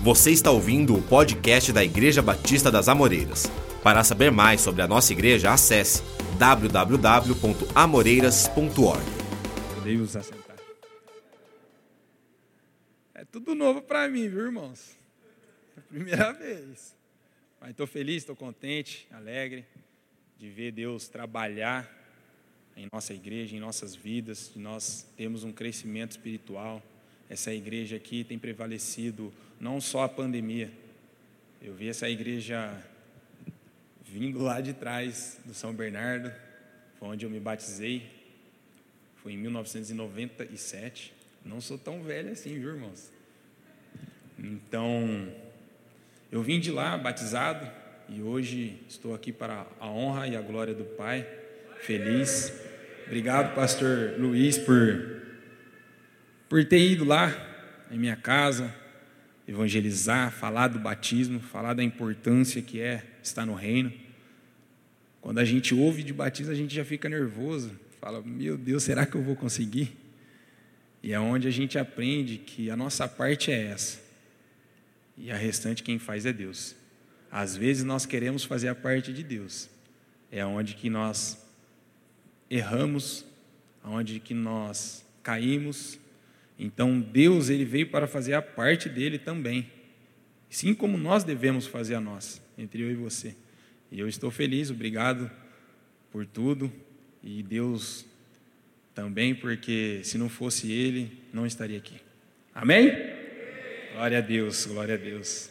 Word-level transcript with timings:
Você 0.00 0.30
está 0.30 0.52
ouvindo 0.52 0.94
o 0.94 1.02
podcast 1.02 1.72
da 1.72 1.82
Igreja 1.82 2.22
Batista 2.22 2.70
das 2.70 2.88
Amoreiras. 2.88 3.48
Para 3.82 4.04
saber 4.04 4.30
mais 4.30 4.60
sobre 4.60 4.80
a 4.80 4.86
nossa 4.86 5.12
igreja, 5.12 5.52
acesse 5.52 6.04
www.amoreiras.org. 6.38 9.04
Deus 9.82 10.14
assentar. 10.14 10.56
É 13.12 13.24
tudo 13.24 13.56
novo 13.56 13.82
para 13.82 14.08
mim, 14.08 14.28
viu, 14.28 14.46
irmãos? 14.46 14.96
É 15.76 15.80
a 15.80 15.82
primeira 15.82 16.32
vez. 16.38 16.94
Mas 17.60 17.70
estou 17.70 17.88
feliz, 17.88 18.18
estou 18.18 18.36
contente, 18.36 19.08
alegre 19.10 19.64
de 20.38 20.48
ver 20.48 20.70
Deus 20.70 21.08
trabalhar 21.08 21.92
em 22.76 22.86
nossa 22.92 23.12
igreja, 23.12 23.56
em 23.56 23.60
nossas 23.60 23.96
vidas, 23.96 24.52
de 24.54 24.60
nós 24.60 25.04
temos 25.16 25.42
um 25.42 25.50
crescimento 25.50 26.12
espiritual. 26.12 26.80
Essa 27.28 27.52
igreja 27.52 27.96
aqui 27.96 28.22
tem 28.22 28.38
prevalecido 28.38 29.32
não 29.60 29.80
só 29.80 30.04
a 30.04 30.08
pandemia. 30.08 30.70
Eu 31.60 31.74
vi 31.74 31.88
essa 31.88 32.08
igreja 32.08 32.72
vindo 34.04 34.38
lá 34.40 34.60
de 34.60 34.72
trás 34.72 35.38
do 35.44 35.52
São 35.52 35.72
Bernardo, 35.72 36.32
foi 36.98 37.08
onde 37.08 37.26
eu 37.26 37.30
me 37.30 37.40
batizei. 37.40 38.10
Foi 39.22 39.32
em 39.32 39.36
1997. 39.36 41.12
Não 41.44 41.60
sou 41.60 41.76
tão 41.76 42.02
velho 42.02 42.32
assim, 42.32 42.58
viu, 42.58 42.70
irmãos? 42.70 43.10
Então, 44.38 45.32
eu 46.30 46.42
vim 46.42 46.60
de 46.60 46.70
lá 46.70 46.96
batizado 46.96 47.68
e 48.08 48.22
hoje 48.22 48.80
estou 48.88 49.14
aqui 49.14 49.32
para 49.32 49.66
a 49.80 49.88
honra 49.88 50.28
e 50.28 50.36
a 50.36 50.40
glória 50.40 50.74
do 50.74 50.84
Pai. 50.84 51.26
Feliz. 51.80 52.52
Obrigado, 53.06 53.54
pastor 53.54 54.14
Luiz, 54.18 54.58
por 54.58 55.18
por 56.48 56.64
ter 56.64 56.80
ido 56.80 57.04
lá 57.04 57.30
em 57.90 57.98
minha 57.98 58.16
casa, 58.16 58.74
evangelizar, 59.48 60.30
falar 60.30 60.68
do 60.68 60.78
batismo, 60.78 61.40
falar 61.40 61.72
da 61.72 61.82
importância 61.82 62.60
que 62.60 62.80
é 62.80 63.02
estar 63.22 63.46
no 63.46 63.54
reino. 63.54 63.90
Quando 65.22 65.38
a 65.38 65.44
gente 65.44 65.74
ouve 65.74 66.02
de 66.02 66.12
batismo, 66.12 66.52
a 66.52 66.54
gente 66.54 66.74
já 66.74 66.84
fica 66.84 67.08
nervoso, 67.08 67.72
fala: 67.98 68.22
Meu 68.22 68.58
Deus, 68.58 68.82
será 68.82 69.06
que 69.06 69.16
eu 69.16 69.22
vou 69.22 69.34
conseguir? 69.34 69.96
E 71.02 71.14
é 71.14 71.18
onde 71.18 71.48
a 71.48 71.50
gente 71.50 71.78
aprende 71.78 72.36
que 72.36 72.70
a 72.70 72.76
nossa 72.76 73.08
parte 73.08 73.50
é 73.50 73.68
essa, 73.68 73.98
e 75.16 75.30
a 75.30 75.36
restante 75.36 75.82
quem 75.82 75.98
faz 75.98 76.26
é 76.26 76.32
Deus. 76.32 76.76
Às 77.30 77.56
vezes 77.56 77.84
nós 77.84 78.04
queremos 78.04 78.44
fazer 78.44 78.68
a 78.68 78.74
parte 78.74 79.12
de 79.12 79.22
Deus, 79.22 79.70
é 80.30 80.44
onde 80.44 80.74
que 80.74 80.90
nós 80.90 81.38
erramos, 82.50 83.24
onde 83.82 84.20
que 84.20 84.34
nós 84.34 85.04
caímos, 85.22 85.98
então 86.58 87.00
Deus 87.00 87.48
ele 87.48 87.64
veio 87.64 87.88
para 87.88 88.06
fazer 88.06 88.34
a 88.34 88.42
parte 88.42 88.88
dele 88.88 89.18
também, 89.18 89.70
assim 90.50 90.74
como 90.74 90.98
nós 90.98 91.22
devemos 91.22 91.66
fazer 91.66 91.94
a 91.94 92.00
nossa, 92.00 92.40
entre 92.56 92.82
eu 92.82 92.90
e 92.90 92.94
você. 92.94 93.34
E 93.90 94.00
eu 94.00 94.08
estou 94.08 94.30
feliz, 94.30 94.70
obrigado 94.70 95.30
por 96.10 96.26
tudo 96.26 96.72
e 97.22 97.42
Deus 97.42 98.04
também, 98.94 99.34
porque 99.34 100.00
se 100.02 100.18
não 100.18 100.28
fosse 100.28 100.72
Ele, 100.72 101.22
não 101.32 101.46
estaria 101.46 101.78
aqui. 101.78 102.00
Amém? 102.54 102.90
Glória 103.92 104.18
a 104.18 104.20
Deus, 104.20 104.66
glória 104.66 104.94
a 104.94 104.98
Deus. 104.98 105.50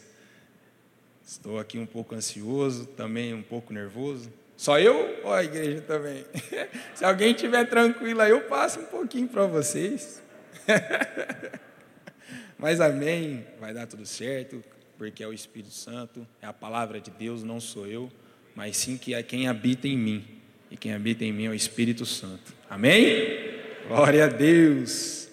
Estou 1.26 1.58
aqui 1.58 1.78
um 1.78 1.86
pouco 1.86 2.14
ansioso, 2.14 2.86
também 2.86 3.32
um 3.34 3.42
pouco 3.42 3.72
nervoso. 3.72 4.32
Só 4.56 4.78
eu 4.78 5.20
ou 5.24 5.32
a 5.32 5.44
igreja 5.44 5.80
também? 5.82 6.24
Se 6.94 7.04
alguém 7.04 7.30
estiver 7.30 7.64
tranquilo 7.68 8.20
aí, 8.20 8.30
eu 8.30 8.42
passo 8.42 8.80
um 8.80 8.86
pouquinho 8.86 9.28
para 9.28 9.46
vocês. 9.46 10.22
Mas 12.58 12.80
amém, 12.80 13.46
vai 13.60 13.72
dar 13.72 13.86
tudo 13.86 14.04
certo, 14.04 14.62
porque 14.96 15.22
é 15.22 15.26
o 15.26 15.32
Espírito 15.32 15.72
Santo, 15.72 16.26
é 16.42 16.46
a 16.46 16.52
palavra 16.52 17.00
de 17.00 17.10
Deus, 17.10 17.42
não 17.42 17.60
sou 17.60 17.86
eu, 17.86 18.10
mas 18.54 18.76
sim 18.76 18.98
que 18.98 19.14
é 19.14 19.22
quem 19.22 19.46
habita 19.46 19.86
em 19.86 19.96
mim. 19.96 20.26
E 20.70 20.76
quem 20.76 20.92
habita 20.92 21.24
em 21.24 21.32
mim 21.32 21.46
é 21.46 21.50
o 21.50 21.54
Espírito 21.54 22.04
Santo. 22.04 22.52
Amém? 22.68 23.56
Glória 23.86 24.24
a 24.24 24.28
Deus. 24.28 25.28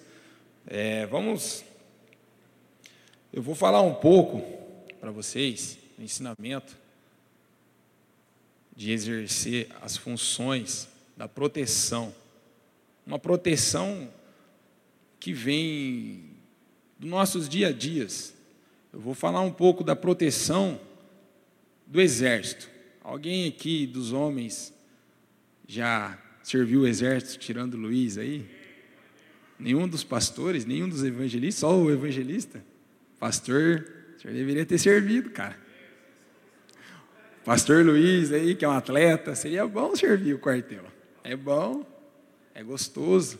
É, 0.66 1.04
vamos. 1.06 1.64
Eu 3.32 3.42
vou 3.42 3.54
falar 3.54 3.82
um 3.82 3.94
pouco 3.94 4.40
para 5.00 5.10
vocês, 5.10 5.78
o 5.98 6.02
ensinamento 6.02 6.76
de 8.74 8.92
exercer 8.92 9.68
as 9.82 9.96
funções 9.96 10.88
da 11.16 11.26
proteção. 11.26 12.14
Uma 13.06 13.18
proteção 13.18 14.08
que 15.18 15.32
vem 15.32 16.30
dos 16.98 17.08
nossos 17.08 17.48
dia 17.48 17.68
a 17.68 17.72
dias. 17.72 18.34
Eu 18.92 19.00
vou 19.00 19.14
falar 19.14 19.40
um 19.40 19.52
pouco 19.52 19.84
da 19.84 19.94
proteção 19.94 20.80
do 21.86 22.00
exército. 22.00 22.68
Alguém 23.02 23.48
aqui 23.48 23.86
dos 23.86 24.12
homens 24.12 24.74
já 25.66 26.18
serviu 26.42 26.82
o 26.82 26.86
exército, 26.86 27.38
tirando 27.38 27.74
o 27.74 27.78
Luiz 27.78 28.18
aí? 28.18 28.48
Nenhum 29.58 29.88
dos 29.88 30.04
pastores, 30.04 30.64
nenhum 30.64 30.88
dos 30.88 31.02
evangelistas, 31.02 31.60
só 31.60 31.76
o 31.76 31.90
evangelista? 31.90 32.62
Pastor, 33.18 33.86
o 34.16 34.20
senhor 34.20 34.34
deveria 34.34 34.66
ter 34.66 34.78
servido, 34.78 35.30
cara. 35.30 35.56
Pastor 37.44 37.84
Luiz 37.84 38.32
aí, 38.32 38.54
que 38.54 38.64
é 38.64 38.68
um 38.68 38.72
atleta, 38.72 39.34
seria 39.34 39.66
bom 39.66 39.94
servir 39.94 40.34
o 40.34 40.38
quartel. 40.38 40.84
É 41.22 41.36
bom, 41.36 41.86
é 42.54 42.62
gostoso. 42.62 43.38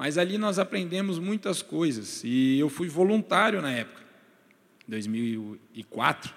Mas 0.00 0.16
ali 0.16 0.38
nós 0.38 0.58
aprendemos 0.58 1.18
muitas 1.18 1.60
coisas. 1.60 2.22
E 2.24 2.58
eu 2.58 2.70
fui 2.70 2.88
voluntário 2.88 3.60
na 3.60 3.70
época, 3.70 4.02
2004. 4.88 6.32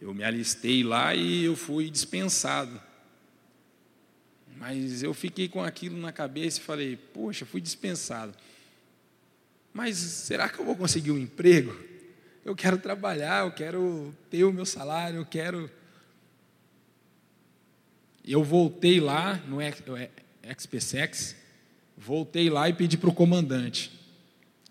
Eu 0.00 0.12
me 0.12 0.24
alistei 0.24 0.82
lá 0.82 1.14
e 1.14 1.44
eu 1.44 1.54
fui 1.54 1.88
dispensado. 1.88 2.82
Mas 4.56 5.00
eu 5.04 5.14
fiquei 5.14 5.48
com 5.48 5.62
aquilo 5.62 5.96
na 5.96 6.10
cabeça 6.10 6.58
e 6.58 6.62
falei: 6.62 6.96
Poxa, 6.96 7.46
fui 7.46 7.60
dispensado. 7.60 8.34
Mas 9.72 9.96
será 9.96 10.48
que 10.48 10.58
eu 10.58 10.64
vou 10.64 10.74
conseguir 10.74 11.12
um 11.12 11.18
emprego? 11.18 11.72
Eu 12.44 12.56
quero 12.56 12.78
trabalhar, 12.78 13.44
eu 13.44 13.52
quero 13.52 14.12
ter 14.28 14.42
o 14.42 14.52
meu 14.52 14.66
salário, 14.66 15.20
eu 15.20 15.24
quero. 15.24 15.70
Eu 18.26 18.42
voltei 18.42 18.98
lá 18.98 19.36
no 19.46 19.58
XPSEX, 20.58 21.45
Voltei 21.96 22.50
lá 22.50 22.68
e 22.68 22.74
pedi 22.74 22.98
para 22.98 23.08
o 23.08 23.14
comandante. 23.14 23.90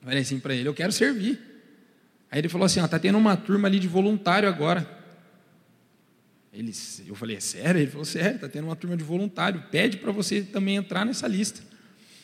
Falei 0.02 0.22
assim 0.22 0.40
para 0.40 0.53
ele: 0.53 0.69
Eu 0.69 0.74
quero 0.74 0.91
servir. 0.91 1.40
Aí 2.30 2.40
ele 2.40 2.47
falou 2.47 2.66
assim: 2.66 2.84
Está 2.84 3.00
tendo 3.00 3.18
uma 3.18 3.36
turma 3.36 3.68
ali 3.68 3.80
de 3.80 3.88
voluntário 3.88 4.47
agora. 4.47 4.88
Ele, 6.53 6.72
eu 7.08 7.16
falei: 7.16 7.38
É 7.38 7.40
sério? 7.40 7.81
Ele 7.81 7.90
falou: 7.90 8.06
Sério, 8.06 8.35
está 8.35 8.47
tendo 8.47 8.66
uma 8.66 8.75
turma 8.75 8.96
de 8.96 9.03
voluntário. 9.03 9.64
Pede 9.72 9.97
para 9.97 10.12
você 10.12 10.44
também 10.44 10.75
entrar 10.75 11.03
nessa 11.03 11.28
lista. 11.28 11.62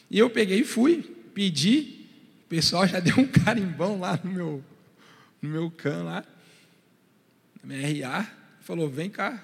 E 0.10 0.20
eu 0.20 0.30
peguei 0.30 0.60
e 0.60 0.64
fui. 0.64 1.02
Pedi. 1.34 2.06
O 2.46 2.48
pessoal 2.48 2.86
já 2.86 3.00
deu 3.02 3.18
um 3.18 3.28
carimbão 3.28 4.00
lá 4.00 4.20
no 4.24 4.32
meu, 4.32 4.64
no 5.42 5.50
meu 5.50 5.72
can 5.72 6.04
lá, 6.04 6.26
na 7.64 7.76
minha 7.76 8.08
RA. 8.08 8.32
Falou: 8.60 8.88
Vem 8.88 9.10
cá, 9.10 9.44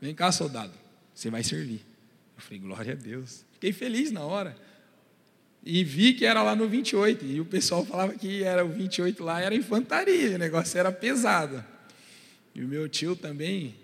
vem 0.00 0.12
cá, 0.12 0.32
soldado. 0.32 0.72
Você 1.14 1.30
vai 1.30 1.44
servir. 1.44 1.84
Eu 2.36 2.42
falei: 2.42 2.58
Glória 2.58 2.92
a 2.94 2.96
Deus. 2.96 3.44
Fiquei 3.52 3.72
feliz 3.72 4.10
na 4.10 4.22
hora 4.22 4.65
e 5.68 5.82
vi 5.82 6.14
que 6.14 6.24
era 6.24 6.44
lá 6.44 6.54
no 6.54 6.68
28. 6.68 7.24
E 7.26 7.40
o 7.40 7.44
pessoal 7.44 7.84
falava 7.84 8.14
que 8.14 8.44
era 8.44 8.64
o 8.64 8.68
28 8.68 9.24
lá, 9.24 9.40
era 9.40 9.52
infantaria, 9.52 10.36
o 10.36 10.38
negócio 10.38 10.78
era 10.78 10.92
pesado. 10.92 11.62
E 12.54 12.62
o 12.62 12.68
meu 12.68 12.88
tio 12.88 13.16
também 13.16 13.74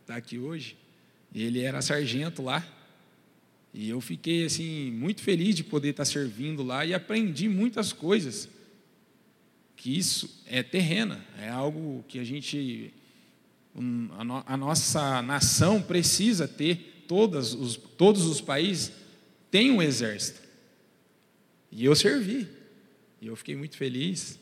está 0.00 0.14
aqui 0.14 0.38
hoje, 0.38 0.76
ele 1.34 1.60
era 1.60 1.82
sargento 1.82 2.40
lá. 2.40 2.64
E 3.74 3.88
eu 3.88 4.00
fiquei 4.00 4.44
assim 4.44 4.92
muito 4.92 5.20
feliz 5.22 5.56
de 5.56 5.64
poder 5.64 5.88
estar 5.88 6.04
servindo 6.04 6.62
lá 6.62 6.86
e 6.86 6.94
aprendi 6.94 7.48
muitas 7.48 7.92
coisas. 7.92 8.48
Que 9.74 9.98
isso 9.98 10.40
é 10.46 10.62
terrena, 10.62 11.26
é 11.40 11.48
algo 11.48 12.04
que 12.06 12.20
a 12.20 12.24
gente 12.24 12.94
a, 14.46 14.56
nossa 14.56 15.20
nação 15.20 15.82
precisa 15.82 16.46
ter, 16.46 17.04
todos 17.08 17.54
os, 17.54 17.76
todos 17.76 18.24
os 18.24 18.40
países 18.40 18.92
têm 19.50 19.72
um 19.72 19.82
exército. 19.82 20.43
E 21.74 21.84
eu 21.84 21.96
servi. 21.96 22.46
E 23.20 23.26
eu 23.26 23.34
fiquei 23.34 23.56
muito 23.56 23.76
feliz 23.76 24.38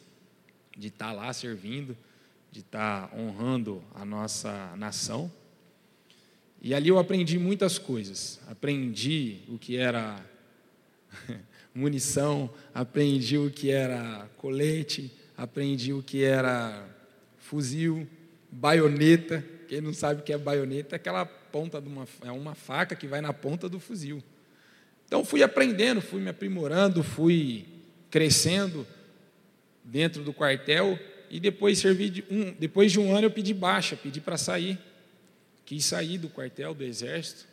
de 0.76 0.88
estar 0.88 1.12
lá 1.12 1.32
servindo, 1.32 1.96
de 2.50 2.60
estar 2.60 3.10
honrando 3.16 3.82
a 3.94 4.04
nossa 4.04 4.76
nação. 4.76 5.32
E 6.60 6.74
ali 6.74 6.90
eu 6.90 6.98
aprendi 6.98 7.38
muitas 7.38 7.78
coisas. 7.78 8.38
Aprendi 8.46 9.38
o 9.48 9.58
que 9.58 9.78
era 9.78 10.22
munição, 11.74 12.52
aprendi 12.74 13.38
o 13.38 13.50
que 13.50 13.70
era 13.70 14.28
colete, 14.36 15.10
aprendi 15.34 15.94
o 15.94 16.02
que 16.02 16.22
era 16.22 16.86
fuzil, 17.38 18.06
baioneta. 18.50 19.42
Quem 19.68 19.80
não 19.80 19.94
sabe 19.94 20.20
o 20.20 20.22
que 20.24 20.34
é 20.34 20.38
baioneta, 20.38 20.94
é 20.94 20.98
aquela 20.98 21.24
ponta 21.24 21.80
de 21.80 21.88
uma, 21.88 22.06
é 22.24 22.30
uma 22.30 22.54
faca 22.54 22.94
que 22.94 23.06
vai 23.06 23.22
na 23.22 23.32
ponta 23.32 23.70
do 23.70 23.80
fuzil. 23.80 24.22
Então 25.12 25.26
fui 25.26 25.42
aprendendo, 25.42 26.00
fui 26.00 26.22
me 26.22 26.30
aprimorando, 26.30 27.02
fui 27.02 27.66
crescendo 28.10 28.86
dentro 29.84 30.24
do 30.24 30.32
quartel 30.32 30.98
e 31.28 31.38
depois 31.38 31.78
servi 31.80 32.08
de 32.08 32.24
um, 32.30 32.50
depois 32.52 32.90
de 32.90 32.98
um 32.98 33.14
ano 33.14 33.26
eu 33.26 33.30
pedi 33.30 33.52
baixa, 33.52 33.94
pedi 33.94 34.22
para 34.22 34.38
sair. 34.38 34.78
Quis 35.66 35.84
sair 35.84 36.16
do 36.16 36.30
quartel 36.30 36.72
do 36.72 36.82
exército. 36.82 37.46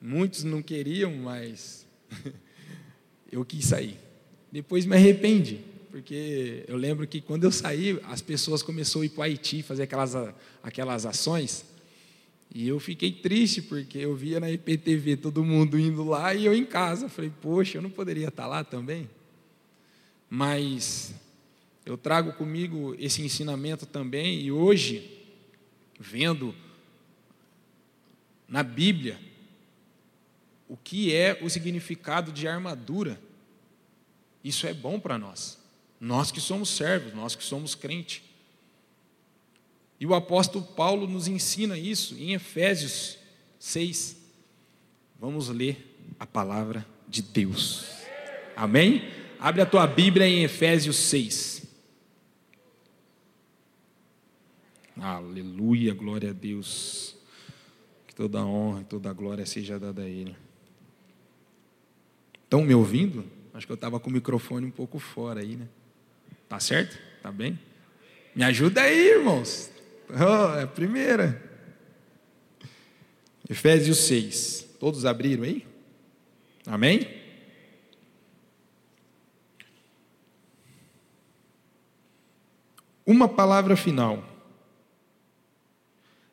Muitos 0.00 0.42
não 0.42 0.60
queriam, 0.60 1.12
mas 1.12 1.86
eu 3.30 3.44
quis 3.44 3.66
sair. 3.66 3.96
Depois 4.50 4.84
me 4.84 4.96
arrependi, 4.96 5.60
porque 5.92 6.64
eu 6.66 6.76
lembro 6.76 7.06
que 7.06 7.20
quando 7.20 7.44
eu 7.44 7.52
saí, 7.52 8.00
as 8.02 8.20
pessoas 8.20 8.64
começaram 8.64 9.02
a 9.02 9.06
ir 9.06 9.10
para 9.10 9.20
o 9.20 9.22
Haiti 9.22 9.62
fazer 9.62 9.84
aquelas, 9.84 10.16
aquelas 10.60 11.06
ações. 11.06 11.64
E 12.54 12.68
eu 12.68 12.78
fiquei 12.78 13.10
triste, 13.10 13.60
porque 13.60 13.98
eu 13.98 14.14
via 14.14 14.38
na 14.38 14.48
IPTV 14.48 15.16
todo 15.16 15.44
mundo 15.44 15.76
indo 15.76 16.04
lá 16.04 16.32
e 16.32 16.46
eu 16.46 16.54
em 16.54 16.64
casa. 16.64 17.08
Falei, 17.08 17.32
poxa, 17.42 17.78
eu 17.78 17.82
não 17.82 17.90
poderia 17.90 18.28
estar 18.28 18.46
lá 18.46 18.62
também? 18.62 19.10
Mas 20.30 21.12
eu 21.84 21.98
trago 21.98 22.32
comigo 22.34 22.94
esse 22.96 23.20
ensinamento 23.22 23.84
também, 23.86 24.40
e 24.40 24.52
hoje, 24.52 25.20
vendo 25.98 26.54
na 28.48 28.62
Bíblia 28.62 29.18
o 30.68 30.76
que 30.76 31.12
é 31.12 31.38
o 31.42 31.50
significado 31.50 32.30
de 32.30 32.46
armadura, 32.46 33.20
isso 34.44 34.64
é 34.66 34.72
bom 34.72 35.00
para 35.00 35.18
nós. 35.18 35.58
Nós 36.00 36.30
que 36.30 36.40
somos 36.40 36.68
servos, 36.68 37.12
nós 37.14 37.34
que 37.34 37.42
somos 37.42 37.74
crente. 37.74 38.22
E 40.04 40.06
o 40.06 40.12
apóstolo 40.12 40.62
Paulo 40.62 41.06
nos 41.06 41.28
ensina 41.28 41.78
isso 41.78 42.14
em 42.18 42.34
Efésios 42.34 43.16
6. 43.58 44.14
Vamos 45.18 45.48
ler 45.48 45.96
a 46.20 46.26
palavra 46.26 46.86
de 47.08 47.22
Deus. 47.22 47.86
Amém? 48.54 49.10
Abre 49.40 49.62
a 49.62 49.66
tua 49.66 49.86
Bíblia 49.86 50.28
em 50.28 50.42
Efésios 50.42 50.96
6. 50.96 51.66
Aleluia, 55.00 55.94
glória 55.94 56.28
a 56.28 56.34
Deus. 56.34 57.16
Que 58.06 58.14
toda 58.14 58.40
a 58.40 58.44
honra 58.44 58.82
e 58.82 58.84
toda 58.84 59.08
a 59.08 59.14
glória 59.14 59.46
seja 59.46 59.78
dada 59.78 60.02
a 60.02 60.06
Ele. 60.06 60.36
Estão 62.42 62.60
me 62.60 62.74
ouvindo? 62.74 63.24
Acho 63.54 63.64
que 63.64 63.72
eu 63.72 63.76
estava 63.76 63.98
com 63.98 64.10
o 64.10 64.12
microfone 64.12 64.66
um 64.66 64.70
pouco 64.70 64.98
fora 64.98 65.40
aí, 65.40 65.56
né? 65.56 65.66
Tá 66.46 66.60
certo? 66.60 66.98
Tá 67.22 67.32
bem? 67.32 67.58
Me 68.34 68.44
ajuda 68.44 68.82
aí, 68.82 69.12
irmãos. 69.12 69.72
Oh, 70.08 70.58
é 70.58 70.62
a 70.62 70.66
primeira. 70.66 71.42
Efésios 73.48 73.98
6. 74.06 74.76
Todos 74.78 75.04
abriram 75.04 75.44
aí? 75.44 75.66
Amém? 76.66 77.22
Uma 83.06 83.28
palavra 83.28 83.76
final. 83.76 84.24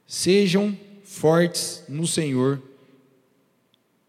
Sejam 0.07 0.77
fortes 1.03 1.83
no 1.87 2.07
Senhor 2.07 2.61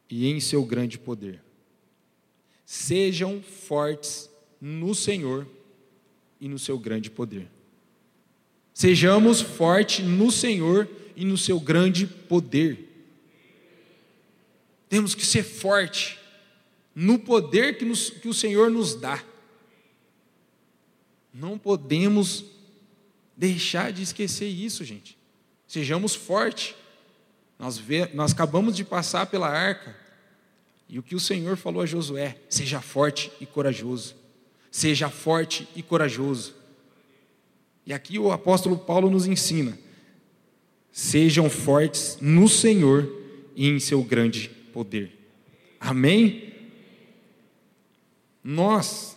e 0.09 0.29
em 0.29 0.39
seu 0.41 0.65
grande 0.65 0.99
poder. 0.99 1.43
Sejam 2.65 3.43
fortes 3.43 4.31
no 4.61 4.95
Senhor 4.95 5.47
e 6.41 6.49
no 6.49 6.59
seu 6.59 6.79
grande 6.79 7.11
poder. 7.11 7.49
Sejamos 8.83 9.41
fortes 9.41 10.05
no 10.05 10.29
Senhor 10.29 10.89
e 11.15 11.25
no 11.25 11.39
seu 11.39 11.61
grande 11.61 12.05
poder. 12.05 13.07
Temos 14.89 15.15
que 15.15 15.25
ser 15.25 15.45
forte 15.45 16.19
no 16.93 17.17
poder 17.17 17.79
que, 17.79 17.85
nos, 17.85 18.11
que 18.11 18.27
o 18.27 18.35
Senhor 18.35 18.69
nos 18.73 18.97
dá. 18.97 19.23
Não 21.33 21.57
podemos 21.57 22.45
deixar 23.37 23.93
de 23.93 24.03
esquecer 24.03 24.49
isso, 24.49 24.85
gente. 24.85 25.17
Sejamos 25.69 26.17
fortes. 26.17 26.75
Nós, 27.61 27.79
vê, 27.79 28.11
nós 28.13 28.33
acabamos 28.33 28.75
de 28.75 28.83
passar 28.83 29.27
pela 29.27 29.49
arca. 29.49 29.97
E 30.89 30.99
o 30.99 31.05
que 31.05 31.15
o 31.15 31.21
Senhor 31.21 31.57
falou 31.57 31.83
a 31.83 31.87
Josué: 31.87 32.37
seja 32.49 32.81
forte 32.81 33.31
e 33.41 33.47
corajoso. 33.47 34.17
Seja 34.73 35.09
forte 35.09 35.69
e 35.77 35.85
corajoso. 35.85 36.62
E 37.87 37.93
aqui 37.93 38.19
o 38.19 38.31
apóstolo 38.31 38.79
Paulo 38.79 39.11
nos 39.11 39.27
ensina: 39.27 39.79
sejam 40.91 41.51
fortes 41.51 42.19
no 42.21 42.49
Senhor 42.49 43.11
e 43.57 43.69
em 43.69 43.79
seu 43.79 44.03
grande 44.03 44.49
poder. 44.73 45.19
Amém? 45.81 46.53
Nós 48.43 49.17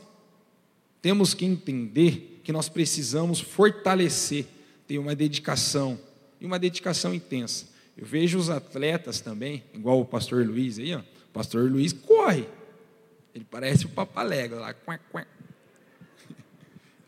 temos 1.01 1.33
que 1.33 1.45
entender 1.45 2.41
que 2.43 2.51
nós 2.51 2.69
precisamos 2.69 3.39
fortalecer, 3.39 4.45
ter 4.87 4.97
uma 4.97 5.15
dedicação, 5.15 5.99
e 6.39 6.45
uma 6.45 6.59
dedicação 6.59 7.13
intensa. 7.13 7.67
Eu 7.97 8.05
vejo 8.05 8.37
os 8.37 8.49
atletas 8.49 9.21
também, 9.21 9.63
igual 9.73 9.99
o 10.01 10.05
pastor 10.05 10.45
Luiz 10.45 10.77
aí, 10.79 10.93
ó. 10.93 10.99
O 10.99 11.33
pastor 11.33 11.69
Luiz 11.69 11.93
corre. 11.93 12.47
Ele 13.33 13.45
parece 13.49 13.85
o 13.85 13.89
papalega 13.89 14.59
lá. 14.59 14.73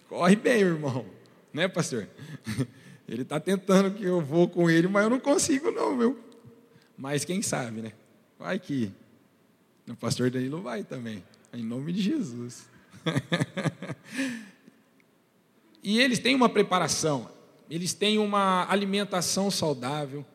Corre 0.09 0.35
bem, 0.37 0.61
irmão. 0.61 1.05
Né, 1.57 1.67
pastor? 1.67 2.07
Ele 3.07 3.21
está 3.21 3.39
tentando 3.39 3.91
que 3.91 4.03
eu 4.03 4.21
vou 4.21 4.49
com 4.49 4.69
ele, 4.69 4.89
mas 4.89 5.05
eu 5.05 5.09
não 5.09 5.19
consigo, 5.19 5.71
não, 5.71 5.95
meu. 5.95 6.19
Mas 6.97 7.23
quem 7.23 7.41
sabe, 7.41 7.81
né? 7.81 7.93
Vai 8.37 8.59
que. 8.59 8.91
O 9.87 9.95
pastor 9.95 10.29
Danilo 10.29 10.61
vai 10.61 10.83
também. 10.83 11.23
Em 11.53 11.63
nome 11.63 11.93
de 11.93 12.01
Jesus. 12.01 12.67
e 15.81 16.01
eles 16.01 16.19
têm 16.19 16.35
uma 16.35 16.49
preparação 16.49 17.29
eles 17.69 17.93
têm 17.93 18.17
uma 18.17 18.65
alimentação 18.69 19.51
saudável, 19.51 20.25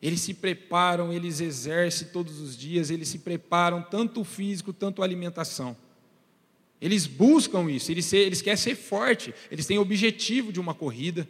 eles 0.00 0.20
se 0.20 0.34
preparam, 0.34 1.12
eles 1.12 1.40
exercem 1.40 2.08
todos 2.08 2.40
os 2.40 2.56
dias, 2.56 2.90
eles 2.90 3.08
se 3.08 3.18
preparam 3.18 3.82
tanto 3.82 4.20
o 4.20 4.24
físico, 4.24 4.72
tanto 4.72 5.00
a 5.00 5.04
alimentação. 5.04 5.76
Eles 6.80 7.06
buscam 7.06 7.70
isso, 7.70 7.90
eles, 7.90 8.12
eles 8.12 8.42
querem 8.42 8.56
ser 8.56 8.74
forte, 8.74 9.34
eles 9.50 9.66
têm 9.66 9.78
objetivo 9.78 10.52
de 10.52 10.60
uma 10.60 10.74
corrida. 10.74 11.28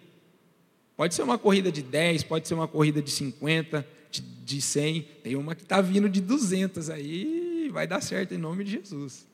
Pode 0.97 1.15
ser 1.15 1.23
uma 1.23 1.39
corrida 1.39 1.71
de 1.71 1.83
10, 1.83 2.25
pode 2.25 2.47
ser 2.49 2.55
uma 2.55 2.69
corrida 2.69 3.03
de 3.03 3.11
50, 3.11 3.87
de, 4.11 4.21
de 4.21 4.61
100, 4.61 5.03
tem 5.23 5.37
uma 5.37 5.55
que 5.55 5.63
está 5.63 5.81
vindo 5.81 6.09
de 6.09 6.21
200 6.21 6.91
aí, 6.91 7.69
vai 7.73 7.87
dar 7.87 8.01
certo 8.01 8.35
em 8.35 8.39
nome 8.39 8.65
de 8.65 8.73
Jesus. 8.73 9.27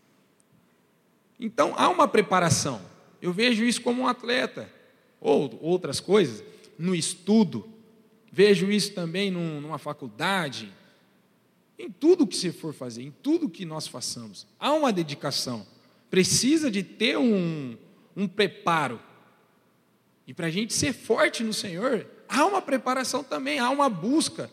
Então 1.38 1.74
há 1.76 1.88
uma 1.88 2.06
preparação. 2.08 2.80
Eu 3.20 3.32
vejo 3.32 3.64
isso 3.64 3.80
como 3.82 4.02
um 4.02 4.08
atleta 4.08 4.70
ou 5.20 5.58
outras 5.60 6.00
coisas, 6.00 6.42
no 6.78 6.94
estudo, 6.94 7.68
vejo 8.32 8.70
isso 8.70 8.92
também 8.94 9.30
numa 9.30 9.78
faculdade, 9.78 10.72
em 11.78 11.90
tudo 11.90 12.26
que 12.26 12.36
você 12.36 12.52
for 12.52 12.72
fazer, 12.72 13.02
em 13.02 13.10
tudo 13.22 13.48
que 13.48 13.64
nós 13.64 13.86
façamos, 13.86 14.46
há 14.58 14.72
uma 14.72 14.92
dedicação, 14.92 15.66
precisa 16.10 16.70
de 16.70 16.82
ter 16.82 17.16
um, 17.16 17.76
um 18.16 18.26
preparo. 18.26 19.00
E 20.26 20.34
para 20.34 20.48
a 20.48 20.50
gente 20.50 20.74
ser 20.74 20.92
forte 20.92 21.42
no 21.42 21.52
Senhor, 21.52 22.06
há 22.28 22.44
uma 22.44 22.60
preparação 22.60 23.22
também, 23.22 23.58
há 23.58 23.70
uma 23.70 23.88
busca. 23.88 24.50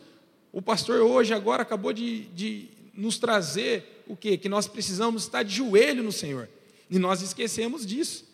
O 0.52 0.62
pastor 0.62 1.02
hoje, 1.02 1.34
agora, 1.34 1.64
acabou 1.64 1.92
de, 1.92 2.26
de 2.30 2.70
nos 2.94 3.18
trazer 3.18 4.04
o 4.08 4.16
quê? 4.16 4.38
Que 4.38 4.48
nós 4.48 4.68
precisamos 4.68 5.24
estar 5.24 5.44
de 5.44 5.56
joelho 5.56 6.04
no 6.04 6.12
Senhor. 6.12 6.48
E 6.90 6.98
nós 6.98 7.22
esquecemos 7.22 7.86
disso. 7.86 8.26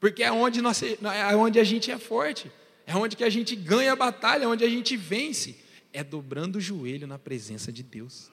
Porque 0.00 0.22
é 0.22 0.32
onde, 0.32 0.60
nós, 0.60 0.82
é 0.82 1.36
onde 1.36 1.60
a 1.60 1.64
gente 1.64 1.90
é 1.90 1.96
forte, 1.96 2.50
é 2.84 2.96
onde 2.96 3.14
que 3.14 3.22
a 3.22 3.30
gente 3.30 3.54
ganha 3.54 3.92
a 3.92 3.96
batalha, 3.96 4.44
é 4.44 4.48
onde 4.48 4.64
a 4.64 4.68
gente 4.68 4.96
vence. 4.96 5.56
É 5.92 6.02
dobrando 6.02 6.56
o 6.56 6.60
joelho 6.60 7.06
na 7.06 7.18
presença 7.18 7.70
de 7.70 7.82
Deus. 7.82 8.30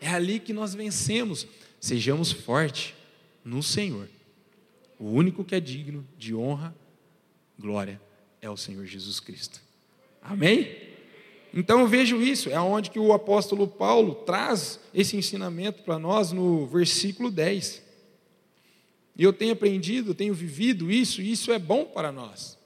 É 0.00 0.08
ali 0.08 0.38
que 0.38 0.52
nós 0.52 0.74
vencemos. 0.74 1.46
Sejamos 1.80 2.32
fortes 2.32 2.94
no 3.44 3.62
Senhor. 3.62 4.08
O 4.98 5.10
único 5.10 5.44
que 5.44 5.54
é 5.54 5.60
digno 5.60 6.06
de 6.16 6.34
honra, 6.34 6.74
glória, 7.58 8.00
é 8.40 8.48
o 8.48 8.56
Senhor 8.56 8.86
Jesus 8.86 9.20
Cristo. 9.20 9.60
Amém? 10.22 10.76
Então 11.52 11.80
eu 11.80 11.86
vejo 11.86 12.20
isso, 12.20 12.50
é 12.50 12.58
onde 12.58 12.90
que 12.90 12.98
o 12.98 13.12
apóstolo 13.12 13.68
Paulo 13.68 14.14
traz 14.14 14.80
esse 14.92 15.16
ensinamento 15.16 15.82
para 15.82 15.98
nós 15.98 16.32
no 16.32 16.66
versículo 16.66 17.30
10. 17.30 17.82
E 19.16 19.22
eu 19.22 19.32
tenho 19.32 19.52
aprendido, 19.52 20.14
tenho 20.14 20.34
vivido 20.34 20.90
isso, 20.90 21.22
e 21.22 21.30
isso 21.30 21.52
é 21.52 21.58
bom 21.58 21.84
para 21.84 22.10
nós. 22.10 22.58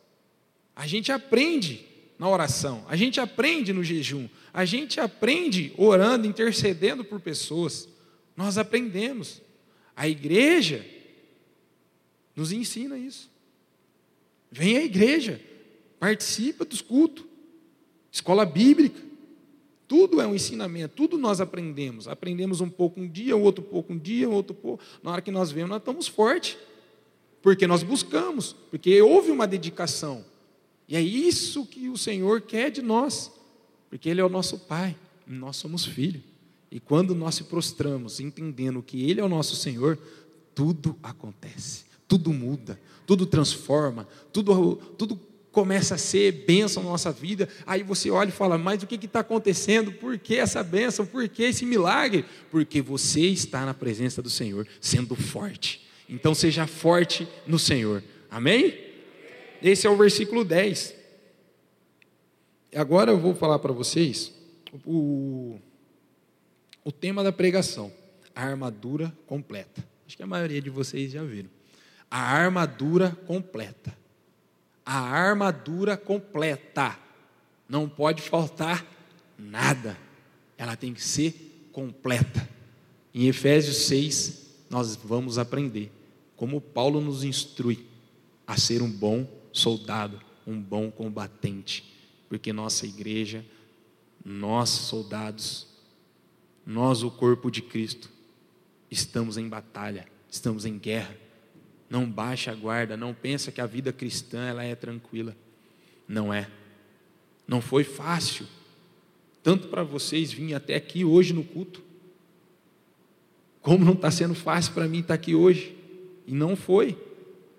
A 0.75 0.87
gente 0.87 1.13
aprende 1.13 1.85
na 2.19 2.29
oração, 2.29 2.85
a 2.89 2.97
gente 2.97 3.21
aprende 3.21 3.73
no 3.73 3.85
jejum, 3.85 4.27
a 4.53 4.65
gente 4.65 5.01
aprende 5.01 5.73
orando, 5.77 6.27
intercedendo 6.27 7.05
por 7.05 7.21
pessoas. 7.21 7.89
Nós 8.37 8.59
aprendemos. 8.59 9.43
A 9.95 10.09
igreja 10.09 10.85
nos 12.35 12.53
ensina 12.53 12.97
isso. 12.97 13.31
Vem 14.51 14.79
à 14.79 14.85
igreja, 14.85 15.41
participa 15.99 16.65
dos 16.65 16.81
cultos, 16.81 17.25
escola 18.11 18.47
bíblica. 18.47 19.09
Tudo 19.87 20.21
é 20.21 20.27
um 20.27 20.35
ensinamento, 20.35 20.95
tudo 20.95 21.17
nós 21.17 21.41
aprendemos. 21.41 22.07
Aprendemos 22.07 22.61
um 22.61 22.69
pouco 22.69 23.01
um 23.01 23.09
dia, 23.09 23.37
outro 23.37 23.65
pouco 23.65 23.93
um 23.93 23.99
dia, 23.99 24.29
outro 24.29 24.55
pouco. 24.55 24.83
Na 25.03 25.13
hora 25.13 25.23
que 25.23 25.31
nós 25.31 25.51
vemos, 25.51 25.71
nós 25.71 25.79
estamos 25.79 26.07
fortes. 26.07 26.57
Porque 27.41 27.67
nós 27.67 27.83
buscamos, 27.83 28.55
porque 28.71 29.01
houve 29.01 29.31
uma 29.31 29.47
dedicação. 29.47 30.25
E 30.89 30.97
é 30.97 31.01
isso 31.01 31.67
que 31.67 31.89
o 31.89 31.97
Senhor 31.97 32.41
quer 32.41 32.71
de 32.71 32.83
nós, 32.83 33.33
porque 33.89 34.09
Ele 34.09 34.21
é 34.21 34.25
o 34.25 34.29
nosso 34.29 34.59
Pai, 34.59 34.97
nós 35.27 35.57
somos 35.57 35.85
filhos. 35.85 36.23
E 36.71 36.79
quando 36.79 37.15
nós 37.15 37.35
se 37.35 37.45
prostramos, 37.45 38.21
entendendo 38.21 38.83
que 38.83 39.09
Ele 39.09 39.21
é 39.21 39.25
o 39.25 39.29
nosso 39.29 39.57
Senhor, 39.57 39.99
tudo 40.55 40.97
acontece, 41.03 41.85
tudo 42.07 42.33
muda, 42.33 42.79
tudo 43.07 43.25
transforma, 43.25 44.07
tudo, 44.33 44.77
tudo 44.99 45.19
começa 45.51 45.95
a 45.95 45.99
ser 45.99 46.45
bênção 46.47 46.83
na 46.83 46.91
nossa 46.91 47.11
vida. 47.11 47.49
Aí 47.67 47.83
você 47.83 48.11
olha 48.11 48.29
e 48.29 48.33
fala: 48.33 48.59
Mas 48.59 48.83
o 48.83 48.87
que 48.87 48.97
está 48.97 49.21
acontecendo? 49.21 49.93
Por 49.93 50.19
que 50.19 50.37
essa 50.37 50.63
bênção? 50.63 51.07
Por 51.07 51.29
que 51.29 51.43
esse 51.43 51.65
milagre? 51.65 52.25
Porque 52.51 52.83
você 52.83 53.23
está 53.23 53.65
na 53.65 53.73
presença 53.73 54.21
do 54.21 54.31
Senhor, 54.31 54.67
sendo 54.81 55.15
forte. 55.15 55.87
Então 56.09 56.35
seja 56.35 56.67
forte 56.67 57.27
no 57.47 57.59
Senhor. 57.59 58.03
Amém? 58.31 58.79
Esse 59.63 59.87
é 59.87 59.91
o 59.91 59.97
versículo 59.97 60.45
10. 60.45 60.98
Agora 62.75 63.11
eu 63.11 63.19
vou 63.19 63.35
falar 63.35 63.59
para 63.59 63.73
vocês 63.73 64.33
o, 64.85 65.59
o 66.85 66.93
tema 66.93 67.25
da 67.25 67.33
pregação: 67.33 67.93
a 68.35 68.45
armadura 68.45 69.13
completa. 69.27 69.85
Acho 70.07 70.17
que 70.17 70.23
a 70.23 70.27
maioria 70.27 70.61
de 70.61 70.71
vocês 70.71 71.13
já 71.13 71.23
viram. 71.23 71.51
A 72.11 72.21
armadura 72.21 73.17
completa. 73.27 73.97
A 74.85 74.99
armadura 74.99 75.97
completa. 75.97 76.99
Não 77.69 77.89
pode 77.89 78.23
faltar 78.23 78.87
nada. 79.39 79.99
Ela 80.57 80.77
tem 80.77 80.95
que 80.95 81.03
ser 81.03 81.69
completa. 81.73 82.49
Em 83.15 83.27
Efésios 83.27 83.77
6, 83.87 84.47
nós 84.71 84.97
vamos 84.97 85.39
aprender 85.39 85.93
como 86.39 86.61
Paulo 86.61 87.01
nos 87.01 87.25
instrui 87.25 87.85
a 88.47 88.57
ser 88.57 88.81
um 88.81 88.91
bom 88.91 89.29
soldado, 89.53 90.21
um 90.47 90.59
bom 90.59 90.89
combatente, 90.91 91.98
porque 92.29 92.53
nossa 92.53 92.87
igreja, 92.87 93.45
nós 94.25 94.69
soldados, 94.69 95.67
nós, 96.67 97.03
o 97.03 97.11
corpo 97.11 97.51
de 97.51 97.63
Cristo, 97.63 98.11
estamos 98.91 99.39
em 99.39 99.49
batalha, 99.49 100.07
estamos 100.31 100.67
em 100.67 100.79
guerra. 100.79 101.17
Não 101.89 102.09
baixa 102.11 102.53
a 102.53 102.55
guarda, 102.55 102.97
não 102.97 103.15
pensa 103.15 103.51
que 103.51 103.61
a 103.61 103.67
vida 103.67 103.93
cristã 103.93 104.45
ela 104.45 104.63
é 104.63 104.75
tranquila. 104.75 105.35
Não 106.07 106.33
é. 106.33 106.47
Não 107.47 107.63
foi 107.63 107.85
fácil. 107.85 108.47
Tanto 109.43 109.69
para 109.69 109.83
vocês 109.83 110.31
virem 110.31 110.55
até 110.55 110.75
aqui 110.75 111.05
hoje 111.05 111.33
no 111.33 111.43
culto, 111.43 111.83
como 113.63 113.85
não 113.85 113.95
está 113.95 114.11
sendo 114.11 114.35
fácil 114.35 114.75
para 114.75 114.87
mim 114.87 115.01
estar 115.01 115.15
aqui 115.15 115.35
hoje. 115.35 115.75
E 116.27 116.33
não 116.35 116.55
foi. 116.55 116.99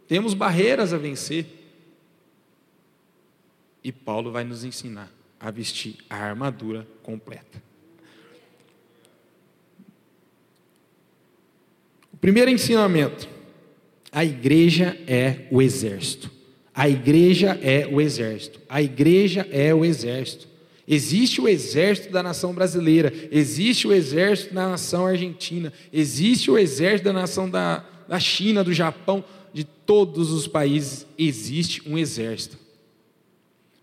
Temos 0.07 0.35
barreiras 0.35 0.93
a 0.93 0.97
vencer. 0.97 1.45
E 3.83 3.91
Paulo 3.91 4.31
vai 4.31 4.43
nos 4.43 4.63
ensinar 4.63 5.11
a 5.39 5.49
vestir 5.49 5.97
a 6.09 6.17
armadura 6.17 6.87
completa. 7.01 7.61
O 12.11 12.17
primeiro 12.17 12.51
ensinamento: 12.51 13.27
a 14.11 14.25
igreja 14.25 14.97
é 15.07 15.47
o 15.51 15.61
exército. 15.61 16.29
A 16.73 16.87
igreja 16.87 17.59
é 17.61 17.87
o 17.87 17.99
exército. 17.99 18.61
A 18.69 18.81
igreja 18.81 19.47
é 19.51 19.73
o 19.73 19.83
exército. 19.83 20.47
Existe 20.87 21.39
o 21.39 21.47
exército 21.47 22.11
da 22.11 22.23
nação 22.23 22.51
brasileira, 22.51 23.13
existe 23.31 23.87
o 23.87 23.93
exército 23.93 24.55
da 24.55 24.69
nação 24.69 25.05
argentina, 25.05 25.71
existe 25.93 26.49
o 26.49 26.57
exército 26.57 27.05
da 27.05 27.13
nação 27.13 27.47
da, 27.47 27.85
da 28.07 28.19
China, 28.19 28.63
do 28.63 28.73
Japão, 28.73 29.23
de 29.53 29.63
todos 29.63 30.31
os 30.31 30.47
países, 30.47 31.05
existe 31.15 31.87
um 31.87 31.95
exército. 31.95 32.57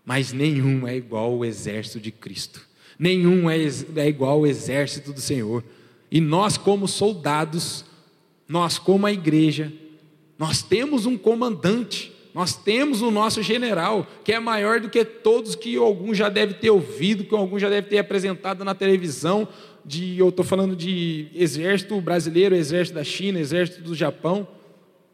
Mas 0.07 0.31
nenhum 0.31 0.87
é 0.87 0.95
igual 0.95 1.33
ao 1.33 1.43
exército 1.43 1.99
de 1.99 2.13
Cristo. 2.13 2.65
Nenhum 2.97 3.49
é, 3.49 3.57
é 3.57 4.07
igual 4.07 4.37
ao 4.37 4.47
exército 4.47 5.11
do 5.11 5.19
Senhor. 5.19 5.61
E 6.09 6.21
nós, 6.21 6.55
como 6.55 6.87
soldados, 6.87 7.83
nós, 8.47 8.79
como 8.79 9.05
a 9.05 9.11
igreja, 9.11 9.69
nós 10.39 10.61
temos 10.61 11.05
um 11.05 11.17
comandante, 11.17 12.13
nós 12.33 12.55
temos 12.55 13.01
o 13.01 13.11
nosso 13.11 13.43
general, 13.43 14.07
que 14.23 14.31
é 14.31 14.39
maior 14.39 14.79
do 14.79 14.89
que 14.89 15.03
todos 15.03 15.55
que 15.55 15.75
algum 15.75 16.13
já 16.13 16.29
deve 16.29 16.53
ter 16.53 16.69
ouvido, 16.69 17.25
que 17.25 17.35
algum 17.35 17.59
já 17.59 17.67
deve 17.67 17.89
ter 17.89 17.97
apresentado 17.97 18.63
na 18.63 18.73
televisão, 18.73 19.45
de, 19.83 20.17
eu 20.17 20.29
estou 20.29 20.45
falando 20.45 20.73
de 20.73 21.27
exército 21.35 21.99
brasileiro, 21.99 22.55
exército 22.55 22.95
da 22.95 23.03
China, 23.03 23.41
exército 23.41 23.81
do 23.81 23.93
Japão. 23.93 24.47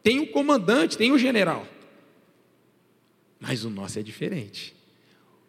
Tem 0.03 0.19
o 0.19 0.27
comandante, 0.27 0.99
tem 0.99 1.11
o 1.11 1.17
general. 1.17 1.65
Mas 3.39 3.65
o 3.65 3.71
nosso 3.71 3.97
é 3.97 4.03
diferente. 4.03 4.82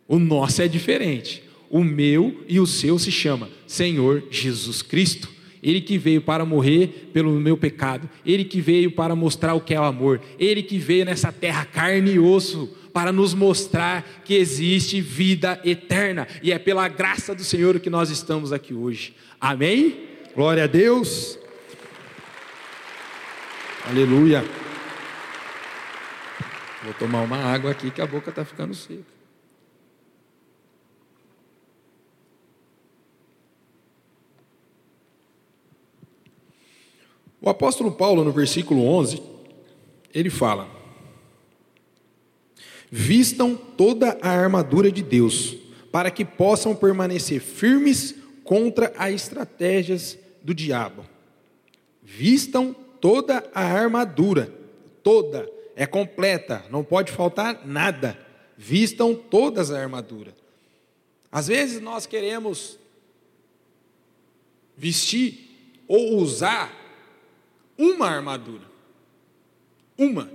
O 0.06 0.18
nosso 0.18 0.62
é 0.62 0.68
diferente. 0.68 1.42
O 1.70 1.82
meu 1.82 2.44
e 2.48 2.60
o 2.60 2.66
seu 2.66 2.98
se 2.98 3.10
chama 3.10 3.48
Senhor 3.66 4.24
Jesus 4.30 4.82
Cristo. 4.82 5.28
Ele 5.62 5.80
que 5.80 5.96
veio 5.96 6.20
para 6.20 6.44
morrer 6.44 7.10
pelo 7.12 7.32
meu 7.40 7.56
pecado, 7.56 8.08
ele 8.24 8.44
que 8.44 8.60
veio 8.60 8.90
para 8.90 9.16
mostrar 9.16 9.54
o 9.54 9.60
que 9.60 9.72
é 9.72 9.80
o 9.80 9.84
amor, 9.84 10.20
ele 10.38 10.62
que 10.62 10.76
veio 10.76 11.06
nessa 11.06 11.32
terra 11.32 11.64
carne 11.64 12.12
e 12.12 12.18
osso 12.18 12.68
para 12.92 13.10
nos 13.10 13.32
mostrar 13.32 14.22
que 14.24 14.34
existe 14.34 15.00
vida 15.00 15.58
eterna 15.64 16.28
e 16.42 16.52
é 16.52 16.58
pela 16.58 16.86
graça 16.86 17.34
do 17.34 17.42
Senhor 17.42 17.80
que 17.80 17.88
nós 17.88 18.10
estamos 18.10 18.52
aqui 18.52 18.74
hoje. 18.74 19.16
Amém? 19.40 20.06
Glória 20.34 20.64
a 20.64 20.66
Deus. 20.66 21.38
Aleluia. 23.88 24.44
Vou 26.84 26.92
tomar 26.94 27.22
uma 27.22 27.38
água 27.38 27.70
aqui 27.70 27.90
que 27.90 28.02
a 28.02 28.06
boca 28.06 28.28
está 28.28 28.44
ficando 28.44 28.74
seca. 28.74 29.13
O 37.44 37.50
apóstolo 37.50 37.92
Paulo, 37.92 38.24
no 38.24 38.32
versículo 38.32 38.86
11, 38.86 39.22
ele 40.14 40.30
fala: 40.30 40.66
Vistam 42.90 43.54
toda 43.54 44.18
a 44.22 44.30
armadura 44.30 44.90
de 44.90 45.02
Deus, 45.02 45.54
para 45.92 46.10
que 46.10 46.24
possam 46.24 46.74
permanecer 46.74 47.42
firmes 47.42 48.14
contra 48.44 48.94
as 48.96 49.12
estratégias 49.12 50.18
do 50.42 50.54
diabo. 50.54 51.04
Vistam 52.02 52.74
toda 52.98 53.44
a 53.54 53.62
armadura, 53.62 54.50
toda, 55.02 55.46
é 55.76 55.84
completa, 55.84 56.64
não 56.70 56.82
pode 56.82 57.12
faltar 57.12 57.60
nada. 57.66 58.18
Vistam 58.56 59.14
todas 59.14 59.70
a 59.70 59.78
armadura. 59.78 60.34
Às 61.30 61.48
vezes 61.48 61.78
nós 61.78 62.06
queremos 62.06 62.78
vestir 64.78 65.82
ou 65.86 66.16
usar 66.16 66.83
uma 67.76 68.06
armadura. 68.06 68.64
Uma. 69.96 70.30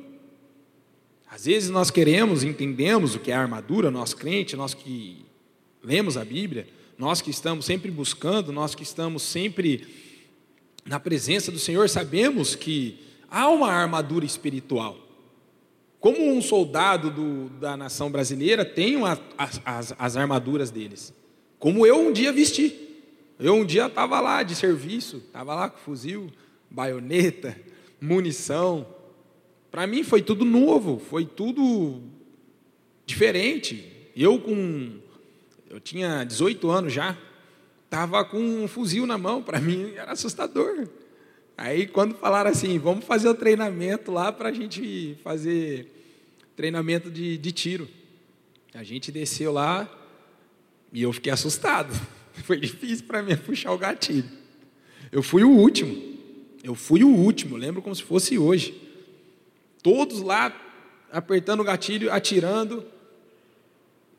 Às 1.30 1.46
vezes 1.46 1.70
nós 1.70 1.92
queremos, 1.92 2.44
entendemos 2.44 3.16
o 3.16 3.20
que 3.20 3.32
é 3.32 3.36
armadura, 3.36 3.92
nós 3.92 4.14
crentes, 4.14 4.58
nós 4.58 4.74
que 4.74 5.26
lemos 5.84 6.18
a 6.18 6.26
Bíblia, 6.26 6.68
nós 6.98 7.22
que 7.22 7.30
estamos 7.30 7.66
sempre 7.66 7.92
buscando, 7.92 8.52
nós 8.52 8.74
que 8.74 8.84
estamos 8.84 9.24
sempre 9.24 9.88
na 10.86 11.00
presença 11.00 11.52
do 11.52 11.60
Senhor, 11.60 11.88
sabemos 11.88 12.56
que 12.56 13.00
há 13.30 13.48
uma 13.50 13.72
armadura 13.72 14.26
espiritual. 14.26 14.98
Como 16.00 16.32
um 16.32 16.42
soldado 16.42 17.12
do, 17.12 17.50
da 17.60 17.76
nação 17.76 18.10
brasileira 18.10 18.66
tem 18.66 18.96
as, 19.06 19.62
as, 19.66 19.94
as 19.98 20.18
armaduras 20.18 20.72
deles. 20.72 21.14
Como 21.60 21.86
eu 21.86 22.08
um 22.08 22.12
dia 22.12 22.32
vesti. 22.32 22.88
Eu 23.38 23.56
um 23.56 23.66
dia 23.66 23.86
estava 23.86 24.20
lá 24.20 24.44
de 24.44 24.56
serviço, 24.56 25.18
estava 25.18 25.56
lá 25.56 25.70
com 25.70 25.78
fuzil, 25.78 26.30
baioneta, 26.70 27.56
munição. 28.00 28.86
Para 29.72 29.88
mim 29.88 30.04
foi 30.04 30.22
tudo 30.22 30.46
novo, 30.46 31.00
foi 31.00 31.26
tudo 31.26 32.02
diferente. 33.06 34.10
Eu 34.16 34.40
com 34.40 35.00
eu 35.70 35.80
tinha 35.80 36.24
18 36.24 36.70
anos 36.70 36.92
já, 36.92 37.16
estava 37.86 38.26
com 38.26 38.40
um 38.40 38.68
fuzil 38.68 39.06
na 39.06 39.18
mão, 39.18 39.44
para 39.44 39.60
mim 39.60 39.94
era 39.96 40.14
assustador. 40.14 40.88
Aí 41.56 41.86
quando 41.86 42.16
falaram 42.16 42.50
assim, 42.50 42.80
vamos 42.80 43.06
fazer 43.06 43.30
o 43.30 43.36
treinamento 43.36 44.12
lá 44.12 44.32
para 44.32 44.50
a 44.50 44.52
gente 44.52 45.16
fazer 45.24 45.88
treinamento 46.56 47.12
de, 47.12 47.38
de 47.38 47.52
tiro. 47.52 47.88
A 48.74 48.84
gente 48.84 49.12
desceu 49.12 49.52
lá 49.52 49.90
e 50.92 51.02
eu 51.02 51.14
fiquei 51.14 51.32
assustado. 51.32 51.94
Foi 52.46 52.60
difícil 52.60 53.06
para 53.06 53.22
mim 53.22 53.36
puxar 53.36 53.72
o 53.72 53.78
gatilho. 53.78 54.30
Eu 55.12 55.22
fui 55.22 55.44
o 55.44 55.50
último. 55.50 56.19
Eu 56.64 56.76
fui 56.76 57.04
o 57.04 57.10
último, 57.10 57.56
lembro 57.56 57.82
como 57.82 57.96
se 57.96 58.04
fosse 58.04 58.38
hoje. 58.38 58.80
Todos 59.82 60.22
lá 60.22 60.54
apertando 61.12 61.62
o 61.62 61.64
gatilho, 61.64 62.12
atirando. 62.12 62.86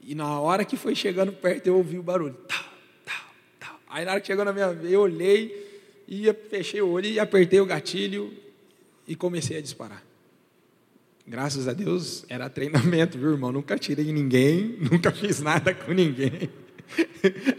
E 0.01 0.15
na 0.15 0.41
hora 0.41 0.65
que 0.65 0.77
foi 0.77 0.95
chegando 0.95 1.33
perto, 1.33 1.67
eu 1.67 1.77
ouvi 1.77 1.99
o 1.99 2.03
barulho. 2.03 2.37
Aí 3.89 4.05
na 4.05 4.13
hora 4.13 4.21
que 4.21 4.29
chegou 4.29 4.45
na 4.45 4.53
minha 4.53 4.73
vez, 4.73 4.93
eu 4.93 5.01
olhei, 5.01 5.71
e 6.11 6.33
fechei 6.33 6.83
o 6.83 6.89
olho 6.89 7.07
e 7.07 7.21
apertei 7.21 7.61
o 7.61 7.67
gatilho 7.67 8.33
e 9.07 9.15
comecei 9.15 9.59
a 9.59 9.61
disparar. 9.61 10.05
Graças 11.25 11.69
a 11.69 11.73
Deus 11.73 12.25
era 12.29 12.51
treinamento, 12.51 13.17
viu, 13.17 13.31
irmão? 13.31 13.53
Nunca 13.53 13.79
tirei 13.79 14.13
ninguém, 14.13 14.77
nunca 14.91 15.13
fiz 15.13 15.41
nada 15.41 15.73
com 15.73 15.93
ninguém. 15.93 16.51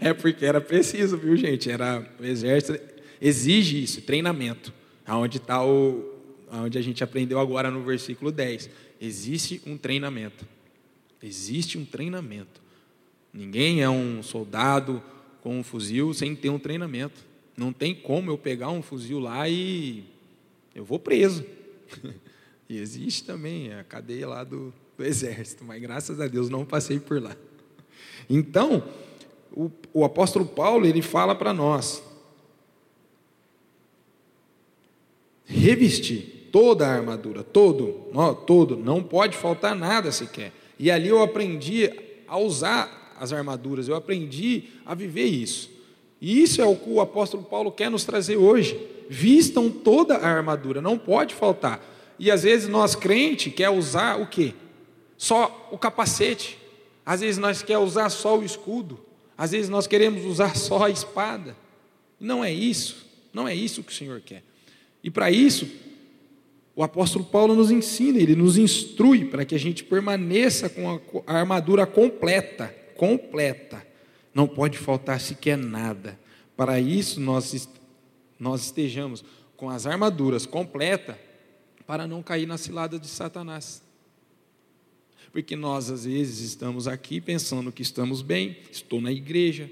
É 0.02 0.12
porque 0.12 0.44
era 0.44 0.60
preciso, 0.60 1.16
viu, 1.16 1.34
gente? 1.36 1.70
Era 1.70 2.06
o 2.20 2.24
exército 2.24 2.78
exige 3.22 3.80
isso, 3.82 4.02
treinamento. 4.02 4.74
Aonde 5.06 5.38
está 5.38 5.64
o, 5.64 6.12
aonde 6.50 6.76
a 6.76 6.82
gente 6.82 7.04
aprendeu 7.04 7.38
agora 7.38 7.70
no 7.70 7.82
versículo 7.82 8.32
10. 8.32 8.68
Existe 9.00 9.62
um 9.64 9.78
treinamento. 9.78 10.46
Existe 11.22 11.78
um 11.78 11.84
treinamento. 11.84 12.60
Ninguém 13.32 13.80
é 13.80 13.88
um 13.88 14.22
soldado 14.22 15.02
com 15.40 15.58
um 15.58 15.62
fuzil 15.62 16.12
sem 16.12 16.34
ter 16.34 16.50
um 16.50 16.58
treinamento. 16.58 17.24
Não 17.56 17.72
tem 17.72 17.94
como 17.94 18.30
eu 18.30 18.36
pegar 18.36 18.70
um 18.70 18.82
fuzil 18.82 19.20
lá 19.20 19.48
e 19.48 20.04
eu 20.74 20.84
vou 20.84 20.98
preso. 20.98 21.44
E 22.68 22.78
existe 22.78 23.24
também 23.24 23.70
a 23.74 23.84
cadeia 23.84 24.26
lá 24.26 24.44
do, 24.44 24.72
do 24.96 25.04
exército, 25.04 25.62
mas 25.62 25.78
graças 25.78 26.18
a 26.18 26.26
Deus 26.26 26.48
não 26.48 26.64
passei 26.64 26.98
por 26.98 27.20
lá. 27.20 27.36
Então, 28.30 28.82
o, 29.52 29.70
o 29.92 30.06
apóstolo 30.06 30.46
Paulo 30.46 30.86
ele 30.86 31.02
fala 31.02 31.34
para 31.34 31.52
nós 31.52 32.02
revestir 35.52 36.48
toda 36.50 36.86
a 36.86 36.92
armadura, 36.92 37.42
todo, 37.42 38.08
não, 38.12 38.34
todo, 38.34 38.76
não 38.76 39.02
pode 39.02 39.36
faltar 39.36 39.74
nada 39.74 40.12
sequer. 40.12 40.52
E 40.78 40.90
ali 40.90 41.08
eu 41.08 41.22
aprendi 41.22 41.90
a 42.26 42.38
usar 42.38 43.14
as 43.18 43.32
armaduras, 43.32 43.88
eu 43.88 43.94
aprendi 43.94 44.64
a 44.84 44.94
viver 44.94 45.26
isso. 45.26 45.70
E 46.20 46.42
isso 46.42 46.60
é 46.60 46.66
o 46.66 46.76
que 46.76 46.90
o 46.90 47.00
apóstolo 47.00 47.42
Paulo 47.42 47.72
quer 47.72 47.90
nos 47.90 48.04
trazer 48.04 48.36
hoje. 48.36 48.78
Vistam 49.08 49.70
toda 49.70 50.16
a 50.16 50.28
armadura, 50.28 50.80
não 50.80 50.98
pode 50.98 51.34
faltar. 51.34 51.84
E 52.18 52.30
às 52.30 52.42
vezes 52.42 52.68
nós 52.68 52.94
crente 52.94 53.50
quer 53.50 53.70
usar 53.70 54.20
o 54.20 54.26
quê? 54.26 54.54
Só 55.16 55.68
o 55.72 55.78
capacete. 55.78 56.58
Às 57.04 57.20
vezes 57.20 57.38
nós 57.38 57.62
quer 57.62 57.78
usar 57.78 58.08
só 58.10 58.38
o 58.38 58.44
escudo. 58.44 59.00
Às 59.36 59.52
vezes 59.52 59.68
nós 59.68 59.86
queremos 59.86 60.24
usar 60.24 60.56
só 60.56 60.84
a 60.84 60.90
espada. 60.90 61.56
Não 62.20 62.44
é 62.44 62.52
isso. 62.52 63.04
Não 63.32 63.48
é 63.48 63.54
isso 63.54 63.82
que 63.82 63.92
o 63.92 63.94
Senhor 63.94 64.20
quer. 64.20 64.44
E 65.02 65.10
para 65.10 65.30
isso, 65.30 65.68
o 66.74 66.82
apóstolo 66.82 67.24
Paulo 67.24 67.54
nos 67.54 67.70
ensina, 67.70 68.18
ele 68.18 68.34
nos 68.34 68.56
instrui 68.56 69.26
para 69.26 69.44
que 69.44 69.54
a 69.54 69.58
gente 69.58 69.84
permaneça 69.84 70.68
com 70.68 71.22
a, 71.26 71.38
armadura 71.38 71.86
completa, 71.86 72.74
completa. 72.96 73.86
Não 74.34 74.46
pode 74.46 74.78
faltar 74.78 75.20
sequer 75.20 75.58
nada. 75.58 76.18
Para 76.56 76.80
isso 76.80 77.20
nós 77.20 77.68
nós 78.38 78.64
estejamos 78.64 79.24
com 79.56 79.70
as 79.70 79.86
armaduras 79.86 80.44
completas 80.44 81.14
para 81.86 82.08
não 82.08 82.22
cair 82.22 82.46
na 82.46 82.58
cilada 82.58 82.98
de 82.98 83.06
Satanás. 83.06 83.80
Porque 85.30 85.54
nós, 85.54 85.88
às 85.88 86.04
vezes, 86.04 86.40
estamos 86.40 86.88
aqui 86.88 87.20
pensando 87.20 87.70
que 87.70 87.82
estamos 87.82 88.20
bem, 88.20 88.56
estou 88.70 89.00
na 89.00 89.12
igreja, 89.12 89.70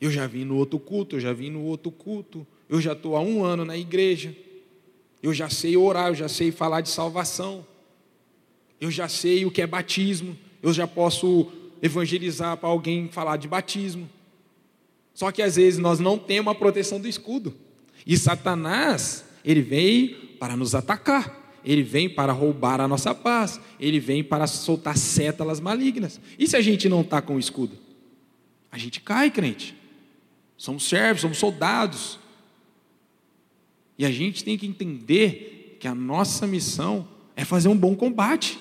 eu 0.00 0.10
já 0.10 0.26
vim 0.26 0.44
no 0.44 0.56
outro 0.56 0.78
culto, 0.78 1.16
eu 1.16 1.20
já 1.20 1.32
vim 1.32 1.48
no 1.48 1.62
outro 1.62 1.90
culto, 1.90 2.46
eu 2.70 2.80
já 2.80 2.92
estou 2.92 3.16
há 3.16 3.20
um 3.20 3.44
ano 3.44 3.64
na 3.64 3.76
igreja, 3.76 4.34
eu 5.20 5.34
já 5.34 5.50
sei 5.50 5.76
orar, 5.76 6.08
eu 6.08 6.14
já 6.14 6.28
sei 6.28 6.52
falar 6.52 6.80
de 6.82 6.88
salvação, 6.88 7.66
eu 8.80 8.92
já 8.92 9.08
sei 9.08 9.44
o 9.44 9.50
que 9.50 9.60
é 9.60 9.66
batismo, 9.66 10.38
eu 10.62 10.72
já 10.72 10.86
posso 10.86 11.50
evangelizar 11.82 12.56
para 12.56 12.68
alguém 12.68 13.08
falar 13.08 13.36
de 13.38 13.48
batismo. 13.48 14.08
Só 15.12 15.32
que 15.32 15.42
às 15.42 15.56
vezes 15.56 15.80
nós 15.80 15.98
não 15.98 16.16
temos 16.16 16.52
a 16.52 16.54
proteção 16.54 17.00
do 17.00 17.08
escudo. 17.08 17.54
E 18.06 18.16
Satanás, 18.16 19.24
ele 19.44 19.62
veio 19.62 20.16
para 20.38 20.56
nos 20.56 20.72
atacar. 20.72 21.58
Ele 21.64 21.82
vem 21.82 22.08
para 22.08 22.32
roubar 22.32 22.80
a 22.80 22.86
nossa 22.86 23.12
paz. 23.14 23.60
Ele 23.78 23.98
vem 23.98 24.22
para 24.22 24.46
soltar 24.46 24.96
sétalas 24.96 25.58
malignas. 25.60 26.20
E 26.38 26.46
se 26.46 26.56
a 26.56 26.60
gente 26.60 26.88
não 26.88 27.00
está 27.00 27.20
com 27.20 27.34
o 27.34 27.38
escudo? 27.38 27.76
A 28.70 28.78
gente 28.78 29.00
cai, 29.00 29.30
crente. 29.30 29.76
Somos 30.56 30.88
servos, 30.88 31.22
somos 31.22 31.36
soldados. 31.36 32.19
E 34.00 34.06
a 34.06 34.10
gente 34.10 34.42
tem 34.42 34.56
que 34.56 34.66
entender 34.66 35.76
que 35.78 35.86
a 35.86 35.94
nossa 35.94 36.46
missão 36.46 37.06
é 37.36 37.44
fazer 37.44 37.68
um 37.68 37.76
bom 37.76 37.94
combate. 37.94 38.58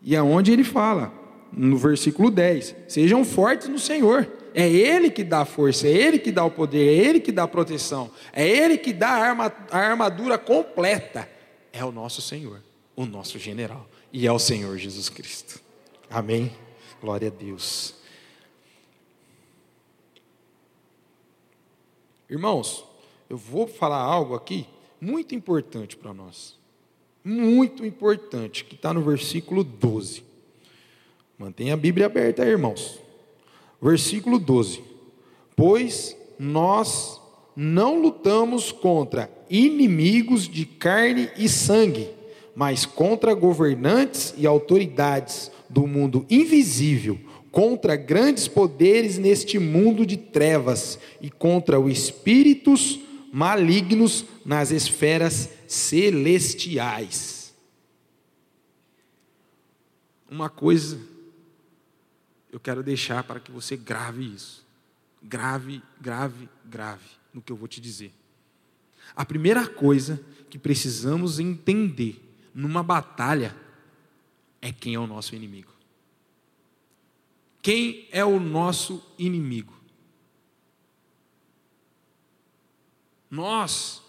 E 0.00 0.14
é 0.14 0.22
onde 0.22 0.52
ele 0.52 0.62
fala, 0.62 1.12
no 1.52 1.76
versículo 1.76 2.30
10: 2.30 2.76
Sejam 2.86 3.24
fortes 3.24 3.66
no 3.66 3.76
Senhor 3.76 4.30
é 4.54 4.70
Ele 4.70 5.10
que 5.10 5.24
dá 5.24 5.44
força, 5.44 5.88
é 5.88 5.90
Ele 5.90 6.16
que 6.16 6.30
dá 6.30 6.44
o 6.44 6.50
poder, 6.52 6.78
é 6.78 7.08
Ele 7.08 7.18
que 7.18 7.32
dá 7.32 7.42
a 7.42 7.48
proteção, 7.48 8.08
é 8.32 8.48
Ele 8.48 8.78
que 8.78 8.92
dá 8.92 9.08
a, 9.08 9.16
arma, 9.16 9.52
a 9.68 9.78
armadura 9.78 10.38
completa. 10.38 11.28
É 11.72 11.84
o 11.84 11.90
nosso 11.90 12.22
Senhor, 12.22 12.62
o 12.94 13.04
nosso 13.04 13.36
general, 13.36 13.90
e 14.12 14.28
é 14.28 14.32
o 14.32 14.38
Senhor 14.38 14.78
Jesus 14.78 15.08
Cristo. 15.08 15.60
Amém? 16.08 16.52
Glória 17.00 17.26
a 17.26 17.32
Deus. 17.32 17.96
Irmãos, 22.30 22.85
eu 23.28 23.36
vou 23.36 23.66
falar 23.66 24.00
algo 24.00 24.34
aqui 24.34 24.66
muito 25.00 25.34
importante 25.34 25.96
para 25.96 26.14
nós. 26.14 26.56
Muito 27.24 27.84
importante, 27.84 28.64
que 28.64 28.76
está 28.76 28.94
no 28.94 29.02
versículo 29.02 29.64
12. 29.64 30.22
Mantenha 31.38 31.74
a 31.74 31.76
Bíblia 31.76 32.06
aberta, 32.06 32.44
irmãos. 32.44 33.00
Versículo 33.82 34.38
12: 34.38 34.82
Pois 35.56 36.16
nós 36.38 37.20
não 37.54 38.00
lutamos 38.00 38.70
contra 38.70 39.30
inimigos 39.50 40.48
de 40.48 40.64
carne 40.64 41.28
e 41.36 41.48
sangue, 41.48 42.08
mas 42.54 42.86
contra 42.86 43.34
governantes 43.34 44.32
e 44.36 44.46
autoridades 44.46 45.50
do 45.68 45.86
mundo 45.86 46.24
invisível, 46.30 47.18
contra 47.50 47.96
grandes 47.96 48.46
poderes 48.46 49.18
neste 49.18 49.58
mundo 49.58 50.06
de 50.06 50.16
trevas 50.16 50.98
e 51.20 51.28
contra 51.28 51.80
os 51.80 51.90
espíritos 51.92 53.00
malignos 53.36 54.24
nas 54.46 54.70
esferas 54.70 55.50
celestiais. 55.68 57.54
Uma 60.30 60.48
coisa 60.48 60.98
eu 62.50 62.58
quero 62.58 62.82
deixar 62.82 63.22
para 63.24 63.38
que 63.38 63.52
você 63.52 63.76
grave 63.76 64.24
isso. 64.24 64.64
Grave, 65.22 65.82
grave, 66.00 66.48
grave 66.64 67.04
no 67.34 67.42
que 67.42 67.52
eu 67.52 67.56
vou 67.56 67.68
te 67.68 67.78
dizer. 67.78 68.10
A 69.14 69.22
primeira 69.22 69.68
coisa 69.68 70.18
que 70.48 70.58
precisamos 70.58 71.38
entender 71.38 72.18
numa 72.54 72.82
batalha 72.82 73.54
é 74.62 74.72
quem 74.72 74.94
é 74.94 74.98
o 74.98 75.06
nosso 75.06 75.34
inimigo. 75.36 75.74
Quem 77.60 78.08
é 78.10 78.24
o 78.24 78.40
nosso 78.40 79.04
inimigo? 79.18 79.75
Nós 83.30 84.02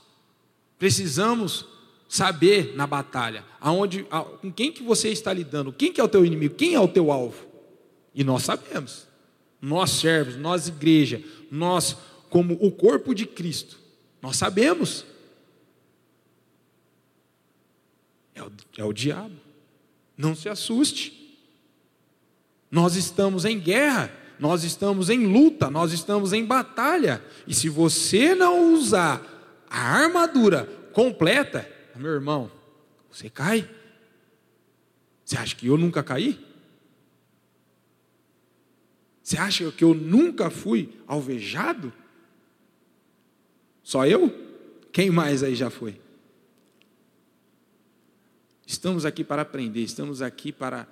precisamos 0.78 1.66
saber 2.08 2.76
na 2.76 2.88
batalha 2.88 3.44
aonde, 3.60 4.06
com 4.42 4.52
quem 4.52 4.72
que 4.72 4.84
você 4.84 5.10
está 5.10 5.34
lidando, 5.34 5.74
quem 5.74 5.92
que 5.92 6.00
é 6.00 6.04
o 6.04 6.08
teu 6.08 6.26
inimigo, 6.26 6.56
quem 6.56 6.74
é 6.74 6.80
o 6.80 6.88
teu 6.88 7.12
alvo. 7.12 7.46
E 8.14 8.24
nós 8.24 8.44
sabemos. 8.44 9.08
Nós 9.62 9.92
servos, 9.92 10.36
nós 10.36 10.68
igreja, 10.68 11.22
nós 11.52 11.98
como 12.30 12.54
o 12.56 12.72
corpo 12.72 13.14
de 13.14 13.26
Cristo, 13.26 13.80
nós 14.22 14.38
sabemos. 14.38 15.06
É 18.36 18.44
o, 18.44 18.52
é 18.78 18.84
o 18.84 18.94
diabo. 18.94 19.36
Não 20.18 20.36
se 20.36 20.50
assuste. 20.50 21.14
Nós 22.70 22.96
estamos 22.96 23.46
em 23.46 23.60
guerra, 23.60 24.12
nós 24.40 24.64
estamos 24.64 25.10
em 25.10 25.26
luta, 25.26 25.70
nós 25.70 25.92
estamos 25.92 26.34
em 26.34 26.46
batalha. 26.46 27.24
E 27.48 27.54
se 27.54 27.70
você 27.70 28.36
não 28.36 28.74
usar 28.74 29.66
a 29.70 29.80
armadura 29.80 30.66
completa, 30.94 31.70
meu 31.96 32.12
irmão, 32.12 32.52
você 33.12 33.30
cai. 33.30 33.70
Você 35.26 35.38
acha 35.38 35.56
que 35.56 35.68
eu 35.68 35.78
nunca 35.78 36.04
caí? 36.04 36.40
Você 39.22 39.38
acha 39.38 39.70
que 39.72 39.84
eu 39.84 39.94
nunca 39.94 40.50
fui 40.50 40.98
alvejado? 41.06 41.92
Só 43.84 44.06
eu? 44.06 44.34
Quem 44.92 45.10
mais 45.10 45.44
aí 45.44 45.54
já 45.56 45.70
foi? 45.70 46.00
Estamos 48.66 49.06
aqui 49.06 49.24
para 49.24 49.42
aprender, 49.42 49.82
estamos 49.82 50.22
aqui 50.22 50.52
para 50.52 50.88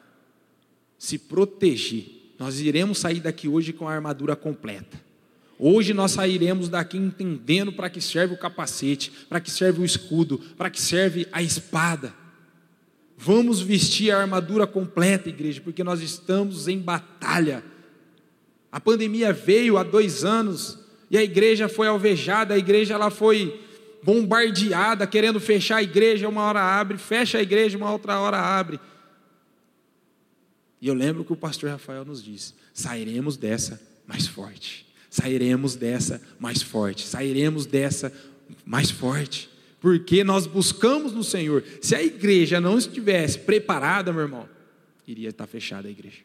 se 0.98 1.18
proteger. 1.18 2.15
Nós 2.38 2.60
iremos 2.60 3.00
sair 3.00 3.20
daqui 3.20 3.48
hoje 3.48 3.72
com 3.72 3.88
a 3.88 3.94
armadura 3.94 4.36
completa. 4.36 5.04
Hoje 5.58 5.94
nós 5.94 6.12
sairemos 6.12 6.68
daqui 6.68 6.98
entendendo 6.98 7.72
para 7.72 7.90
que 7.90 8.02
serve 8.02 8.34
o 8.34 8.38
capacete, 8.38 9.12
para 9.30 9.40
que 9.40 9.50
serve 9.50 9.82
o 9.82 9.86
escudo, 9.86 10.38
para 10.58 10.70
que 10.70 10.82
serve 10.82 11.28
a 11.32 11.42
espada. 11.42 12.14
Vamos 13.18 13.62
vestir 13.62 14.12
a 14.12 14.20
armadura 14.20 14.68
completa, 14.68 15.30
igreja, 15.30 15.62
porque 15.62 15.84
nós 15.84 16.02
estamos 16.02 16.68
em 16.68 16.78
batalha. 16.78 17.64
A 18.70 18.82
pandemia 18.82 19.32
veio 19.32 19.78
há 19.78 19.84
dois 19.84 20.26
anos 20.26 20.78
e 21.10 21.18
a 21.18 21.24
igreja 21.24 21.70
foi 21.70 21.88
alvejada, 21.88 22.54
a 22.54 22.58
igreja 22.58 22.94
ela 22.94 23.10
foi 23.10 23.62
bombardeada, 24.04 25.08
querendo 25.08 25.40
fechar 25.40 25.78
a 25.78 25.84
igreja, 25.84 26.28
uma 26.28 26.44
hora 26.44 26.62
abre, 26.62 26.98
fecha 26.98 27.38
a 27.38 27.42
igreja, 27.42 27.78
uma 27.78 27.92
outra 27.92 28.20
hora 28.20 28.38
abre. 28.38 28.80
E 30.86 30.88
eu 30.88 30.94
lembro 30.94 31.26
que 31.26 31.34
o 31.34 31.36
pastor 31.36 31.72
Rafael 31.72 32.06
nos 32.06 32.24
disse: 32.24 32.54
sairemos 32.72 33.38
dessa 33.38 33.82
mais 34.06 34.28
forte, 34.28 34.86
sairemos 35.10 35.76
dessa 35.76 36.22
mais 36.38 36.62
forte, 36.62 37.08
sairemos 37.08 37.66
dessa 37.66 38.14
mais 38.64 38.92
forte, 38.92 39.50
porque 39.82 40.24
nós 40.24 40.46
buscamos 40.46 41.12
no 41.12 41.24
Senhor. 41.24 41.64
Se 41.82 41.96
a 41.96 42.04
igreja 42.04 42.62
não 42.62 42.78
estivesse 42.78 43.40
preparada, 43.40 44.14
meu 44.14 44.22
irmão, 44.22 44.48
iria 45.08 45.30
estar 45.30 45.48
fechada 45.48 45.88
a 45.88 45.92
igreja. 45.92 46.20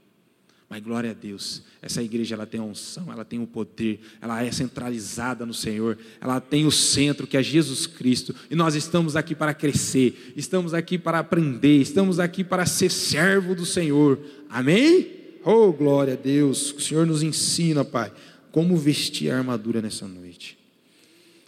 Mas 0.70 0.80
glória 0.84 1.10
a 1.10 1.14
Deus, 1.14 1.64
essa 1.82 2.00
igreja 2.00 2.36
ela 2.36 2.46
tem 2.46 2.60
a 2.60 2.62
unção, 2.62 3.12
ela 3.12 3.24
tem 3.24 3.42
o 3.42 3.46
poder, 3.46 3.98
ela 4.20 4.44
é 4.44 4.52
centralizada 4.52 5.44
no 5.44 5.52
Senhor, 5.52 5.98
ela 6.20 6.40
tem 6.40 6.64
o 6.64 6.70
centro 6.70 7.26
que 7.26 7.36
é 7.36 7.42
Jesus 7.42 7.88
Cristo, 7.88 8.32
e 8.48 8.54
nós 8.54 8.76
estamos 8.76 9.16
aqui 9.16 9.34
para 9.34 9.52
crescer, 9.52 10.32
estamos 10.36 10.72
aqui 10.72 10.96
para 10.96 11.18
aprender, 11.18 11.80
estamos 11.80 12.20
aqui 12.20 12.44
para 12.44 12.66
ser 12.66 12.88
servo 12.88 13.52
do 13.52 13.66
Senhor. 13.66 14.20
Amém? 14.48 15.08
Oh, 15.44 15.72
glória 15.72 16.12
a 16.12 16.16
Deus, 16.16 16.72
o 16.72 16.80
Senhor 16.80 17.04
nos 17.04 17.24
ensina, 17.24 17.84
Pai, 17.84 18.12
como 18.52 18.76
vestir 18.76 19.32
a 19.32 19.38
armadura 19.38 19.82
nessa 19.82 20.06
noite. 20.06 20.56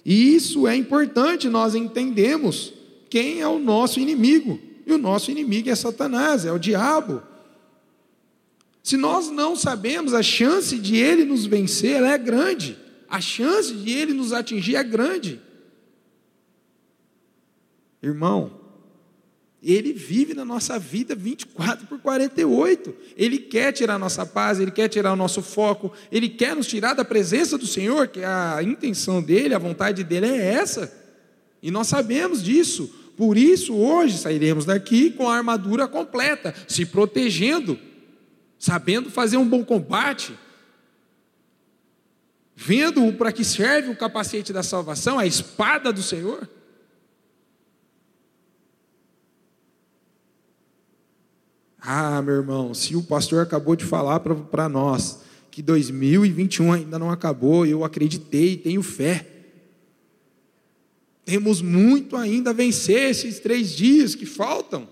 E 0.05 0.35
isso 0.35 0.67
é 0.67 0.75
importante 0.75 1.49
nós 1.49 1.77
entendemos 1.77 2.75
quem 3.09 3.41
é 3.41 3.47
o 3.47 3.61
nosso 3.61 4.01
inimigo. 4.01 4.59
E 4.85 4.93
o 4.93 4.99
nosso 4.99 5.31
inimigo 5.31 5.71
é 5.71 5.77
Satanás, 5.77 6.45
é 6.45 6.51
o 6.51 6.59
diabo. 6.59 7.23
Se 8.83 8.97
nós 8.97 9.31
não 9.31 9.55
sabemos, 9.55 10.13
a 10.13 10.23
chance 10.23 10.77
de 10.79 10.97
ele 10.97 11.25
nos 11.25 11.47
vencer 11.47 12.03
é 12.03 12.19
grande. 12.19 12.77
A 13.09 13.21
chance 13.21 13.73
de 13.73 13.91
ele 13.91 14.13
nos 14.13 14.33
atingir 14.33 14.75
é 14.75 14.83
grande. 14.83 15.41
Irmão, 18.03 18.61
ele 19.63 19.93
vive 19.93 20.35
na 20.35 20.45
nossa 20.45 20.77
vida 20.77 21.15
24 21.15 21.87
por 21.87 22.01
48. 22.01 22.93
Ele 23.17 23.39
quer 23.39 23.71
tirar 23.73 23.95
a 23.95 23.99
nossa 23.99 24.27
paz, 24.27 24.59
ele 24.59 24.73
quer 24.73 24.89
tirar 24.89 25.13
o 25.13 25.17
nosso 25.17 25.41
foco, 25.41 25.93
ele 26.11 26.29
quer 26.29 26.57
nos 26.57 26.67
tirar 26.67 26.95
da 26.95 27.05
presença 27.05 27.57
do 27.57 27.67
Senhor, 27.67 28.09
que 28.09 28.25
a 28.25 28.61
intenção 28.61 29.23
dele, 29.23 29.55
a 29.55 29.59
vontade 29.59 30.03
dele 30.03 30.27
é 30.27 30.55
essa. 30.55 30.93
E 31.63 31.71
nós 31.71 31.87
sabemos 31.87 32.43
disso. 32.43 32.93
Por 33.17 33.37
isso, 33.37 33.75
hoje 33.75 34.19
sairemos 34.19 34.65
daqui 34.65 35.11
com 35.11 35.29
a 35.29 35.37
armadura 35.37 35.87
completa, 35.87 36.53
se 36.67 36.85
protegendo 36.85 37.79
sabendo 38.63 39.11
fazer 39.11 39.37
um 39.39 39.49
bom 39.49 39.65
combate, 39.65 40.39
vendo 42.55 43.13
para 43.15 43.33
que 43.33 43.45
serve 43.45 43.91
o 43.91 43.97
capacete 43.97 44.53
da 44.53 44.63
salvação, 44.63 45.19
a 45.19 45.27
espada 45.27 45.93
do 45.93 46.01
Senhor. 46.01 46.49
Ah, 51.81 52.23
meu 52.23 52.37
irmão, 52.37 52.73
se 52.73 52.95
o 52.95 53.03
pastor 53.03 53.43
acabou 53.43 53.75
de 53.75 53.85
falar 53.85 54.21
para 54.21 54.69
nós 54.69 55.23
que 55.51 55.61
2021 55.61 56.73
ainda 56.73 57.01
não 57.01 57.11
acabou, 57.11 57.67
eu 57.67 57.83
acreditei, 57.83 58.57
tenho 58.57 58.81
fé. 58.81 59.27
Temos 61.25 61.61
muito 61.61 62.17
ainda 62.17 62.51
a 62.51 62.55
vencer 62.55 63.11
esses 63.11 63.41
três 63.41 63.75
dias 63.75 64.15
que 64.15 64.25
faltam. 64.25 64.92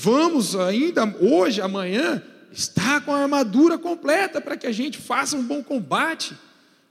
Vamos 0.00 0.54
ainda 0.54 1.12
hoje, 1.20 1.60
amanhã, 1.60 2.22
estar 2.52 3.04
com 3.04 3.12
a 3.12 3.20
armadura 3.20 3.76
completa 3.76 4.40
para 4.40 4.56
que 4.56 4.68
a 4.68 4.70
gente 4.70 4.96
faça 4.96 5.36
um 5.36 5.42
bom 5.42 5.60
combate, 5.60 6.36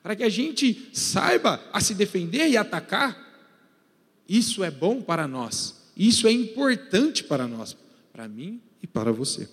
para 0.03 0.13
que 0.13 0.23
a 0.23 0.29
gente 0.29 0.89
saiba 0.91 1.61
a 1.71 1.79
se 1.79 1.93
defender 1.93 2.49
e 2.49 2.57
atacar. 2.57 3.17
Isso 4.27 4.61
é 4.61 4.69
bom 4.69 5.01
para 5.01 5.25
nós, 5.25 5.85
isso 5.95 6.27
é 6.27 6.33
importante 6.33 7.23
para 7.23 7.47
nós, 7.47 7.77
para 8.11 8.27
mim 8.27 8.59
e 8.83 8.87
para 8.87 9.13
você. 9.13 9.47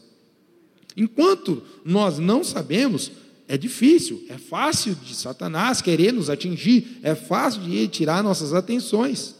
Enquanto 0.96 1.62
nós 1.84 2.18
não 2.18 2.42
sabemos, 2.42 3.12
é 3.46 3.56
difícil, 3.56 4.24
é 4.28 4.36
fácil 4.36 4.96
de 4.96 5.14
Satanás 5.14 5.80
querer 5.80 6.12
nos 6.12 6.28
atingir, 6.28 6.98
é 7.04 7.14
fácil 7.14 7.62
de 7.62 7.86
tirar 7.86 8.20
nossas 8.20 8.52
atenções. 8.52 9.33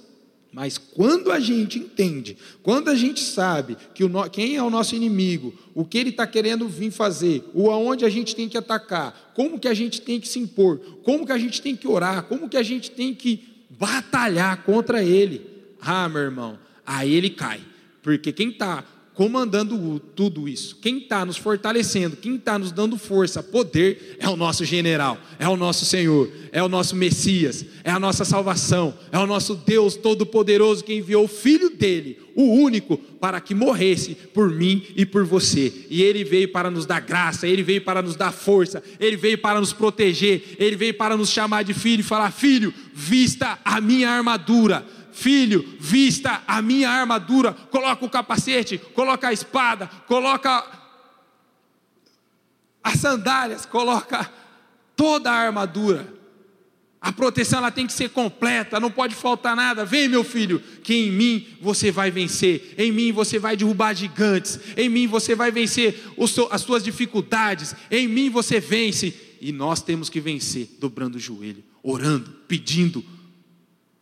Mas 0.54 0.78
quando 0.78 1.32
a 1.32 1.40
gente 1.40 1.80
entende, 1.80 2.38
quando 2.62 2.88
a 2.88 2.94
gente 2.94 3.20
sabe 3.20 3.76
que 3.92 4.04
o, 4.04 4.30
quem 4.30 4.54
é 4.54 4.62
o 4.62 4.70
nosso 4.70 4.94
inimigo, 4.94 5.52
o 5.74 5.84
que 5.84 5.98
ele 5.98 6.10
está 6.10 6.28
querendo 6.28 6.68
vir 6.68 6.92
fazer, 6.92 7.42
o 7.52 7.72
aonde 7.72 8.04
a 8.04 8.08
gente 8.08 8.36
tem 8.36 8.48
que 8.48 8.56
atacar, 8.56 9.32
como 9.34 9.58
que 9.58 9.66
a 9.66 9.74
gente 9.74 10.00
tem 10.00 10.20
que 10.20 10.28
se 10.28 10.38
impor, 10.38 10.78
como 11.02 11.26
que 11.26 11.32
a 11.32 11.38
gente 11.38 11.60
tem 11.60 11.74
que 11.74 11.88
orar, 11.88 12.22
como 12.26 12.48
que 12.48 12.56
a 12.56 12.62
gente 12.62 12.92
tem 12.92 13.12
que 13.12 13.42
batalhar 13.68 14.62
contra 14.62 15.02
ele, 15.02 15.44
ah, 15.80 16.08
meu 16.08 16.22
irmão, 16.22 16.56
aí 16.86 17.12
ele 17.12 17.30
cai. 17.30 17.60
Porque 18.00 18.30
quem 18.30 18.50
está 18.50 18.84
comandando 19.14 20.00
tudo 20.14 20.48
isso. 20.48 20.76
Quem 20.82 20.98
está 20.98 21.24
nos 21.24 21.36
fortalecendo, 21.36 22.16
quem 22.16 22.34
está 22.34 22.58
nos 22.58 22.72
dando 22.72 22.98
força, 22.98 23.42
poder, 23.42 24.16
é 24.18 24.28
o 24.28 24.36
nosso 24.36 24.64
general, 24.64 25.16
é 25.38 25.48
o 25.48 25.56
nosso 25.56 25.84
Senhor, 25.84 26.28
é 26.50 26.62
o 26.62 26.68
nosso 26.68 26.96
Messias, 26.96 27.64
é 27.84 27.90
a 27.90 28.00
nossa 28.00 28.24
salvação, 28.24 28.92
é 29.12 29.18
o 29.18 29.26
nosso 29.26 29.54
Deus 29.54 29.94
Todo-Poderoso 29.94 30.84
que 30.84 30.94
enviou 30.94 31.24
o 31.24 31.28
Filho 31.28 31.70
dele, 31.70 32.18
o 32.34 32.42
único, 32.42 32.98
para 32.98 33.40
que 33.40 33.54
morresse 33.54 34.16
por 34.34 34.50
mim 34.50 34.82
e 34.96 35.06
por 35.06 35.24
você. 35.24 35.72
E 35.88 36.02
ele 36.02 36.24
veio 36.24 36.48
para 36.48 36.68
nos 36.68 36.84
dar 36.84 37.00
graça, 37.00 37.46
ele 37.46 37.62
veio 37.62 37.82
para 37.82 38.02
nos 38.02 38.16
dar 38.16 38.32
força, 38.32 38.82
ele 38.98 39.16
veio 39.16 39.38
para 39.38 39.60
nos 39.60 39.72
proteger, 39.72 40.56
ele 40.58 40.74
veio 40.74 40.94
para 40.94 41.16
nos 41.16 41.30
chamar 41.30 41.62
de 41.62 41.72
filho 41.72 42.00
e 42.00 42.04
falar: 42.04 42.32
Filho, 42.32 42.74
vista 42.92 43.58
a 43.64 43.80
minha 43.80 44.10
armadura 44.10 44.84
filho, 45.14 45.76
vista 45.78 46.42
a 46.46 46.60
minha 46.60 46.90
armadura, 46.90 47.52
coloca 47.52 48.04
o 48.04 48.10
capacete, 48.10 48.78
coloca 48.78 49.28
a 49.28 49.32
espada, 49.32 49.86
coloca 50.06 50.64
as 52.82 53.00
sandálias, 53.00 53.64
coloca 53.64 54.30
toda 54.96 55.30
a 55.30 55.34
armadura. 55.34 56.12
A 57.00 57.12
proteção 57.12 57.58
ela 57.58 57.70
tem 57.70 57.86
que 57.86 57.92
ser 57.92 58.08
completa, 58.10 58.80
não 58.80 58.90
pode 58.90 59.14
faltar 59.14 59.54
nada. 59.54 59.84
Vem, 59.84 60.08
meu 60.08 60.24
filho, 60.24 60.58
que 60.82 60.94
em 60.94 61.12
mim 61.12 61.46
você 61.60 61.92
vai 61.92 62.10
vencer, 62.10 62.74
em 62.76 62.90
mim 62.90 63.12
você 63.12 63.38
vai 63.38 63.56
derrubar 63.56 63.94
gigantes, 63.94 64.58
em 64.76 64.88
mim 64.88 65.06
você 65.06 65.34
vai 65.34 65.50
vencer 65.50 66.02
as 66.50 66.62
suas 66.62 66.82
dificuldades, 66.82 67.74
em 67.90 68.08
mim 68.08 68.30
você 68.30 68.58
vence. 68.58 69.14
E 69.40 69.52
nós 69.52 69.82
temos 69.82 70.08
que 70.08 70.18
vencer 70.18 70.76
dobrando 70.80 71.16
o 71.16 71.20
joelho, 71.20 71.62
orando, 71.82 72.30
pedindo, 72.48 73.04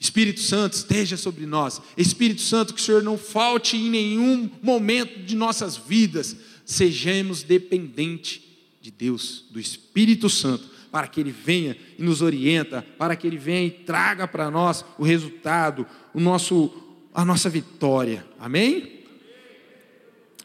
Espírito 0.03 0.41
Santo 0.41 0.73
esteja 0.73 1.17
sobre 1.17 1.47
nós. 1.47 1.81
Espírito 1.97 2.41
Santo, 2.41 2.75
que 2.75 2.81
o 2.81 2.85
Senhor 2.85 3.05
não 3.05 3.17
falte 3.17 3.77
em 3.77 3.89
nenhum 3.89 4.51
momento 4.61 5.21
de 5.21 5.37
nossas 5.37 5.77
vidas. 5.77 6.37
Sejamos 6.67 7.45
dependentes 7.45 8.43
de 8.81 8.91
Deus, 8.91 9.45
do 9.53 9.61
Espírito 9.61 10.29
Santo, 10.29 10.69
para 10.91 11.07
que 11.07 11.21
Ele 11.21 11.31
venha 11.31 11.77
e 11.97 12.03
nos 12.03 12.21
orienta, 12.21 12.85
para 12.99 13.15
que 13.15 13.29
Ele 13.29 13.39
venha 13.39 13.65
e 13.65 13.71
traga 13.71 14.27
para 14.27 14.51
nós 14.51 14.85
o 14.99 15.05
resultado, 15.05 15.87
o 16.13 16.19
nosso, 16.19 16.75
a 17.15 17.25
nossa 17.25 17.49
vitória. 17.49 18.27
Amém? 18.41 19.05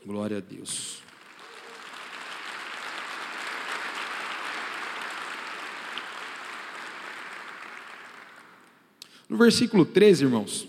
Glória 0.05 0.37
a 0.37 0.39
Deus. 0.39 1.06
No 9.27 9.37
versículo 9.37 9.85
13, 9.85 10.25
irmãos, 10.25 10.67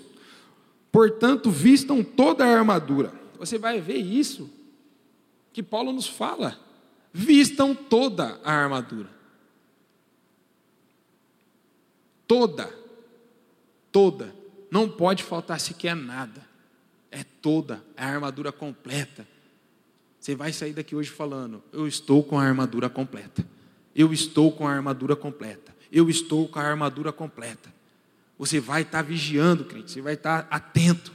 portanto, 0.90 1.50
vistam 1.50 2.02
toda 2.02 2.44
a 2.44 2.58
armadura. 2.58 3.12
Você 3.38 3.56
vai 3.58 3.80
ver 3.80 3.98
isso 3.98 4.50
que 5.52 5.62
Paulo 5.62 5.92
nos 5.92 6.06
fala. 6.06 6.58
Vistam 7.12 7.74
toda 7.74 8.40
a 8.44 8.52
armadura. 8.52 9.08
Toda. 12.26 12.72
Toda. 13.90 14.34
Não 14.70 14.88
pode 14.88 15.22
faltar 15.22 15.58
sequer 15.58 15.96
nada. 15.96 16.46
É 17.10 17.24
toda 17.24 17.82
a 17.96 18.06
armadura 18.06 18.52
completa. 18.52 19.26
Você 20.20 20.34
vai 20.34 20.52
sair 20.52 20.72
daqui 20.74 20.94
hoje 20.94 21.10
falando: 21.10 21.62
Eu 21.72 21.88
estou 21.88 22.22
com 22.22 22.38
a 22.38 22.44
armadura 22.44 22.90
completa. 22.90 23.46
Eu 23.94 24.12
estou 24.12 24.52
com 24.52 24.68
a 24.68 24.72
armadura 24.72 25.16
completa. 25.16 25.74
Eu 25.90 26.10
estou 26.10 26.46
com 26.46 26.58
a 26.58 26.62
armadura 26.62 27.12
completa. 27.12 27.72
Você 28.38 28.60
vai 28.60 28.82
estar 28.82 29.02
vigiando, 29.02 29.64
crente, 29.64 29.90
você 29.90 30.00
vai 30.00 30.14
estar 30.14 30.46
atento. 30.50 31.12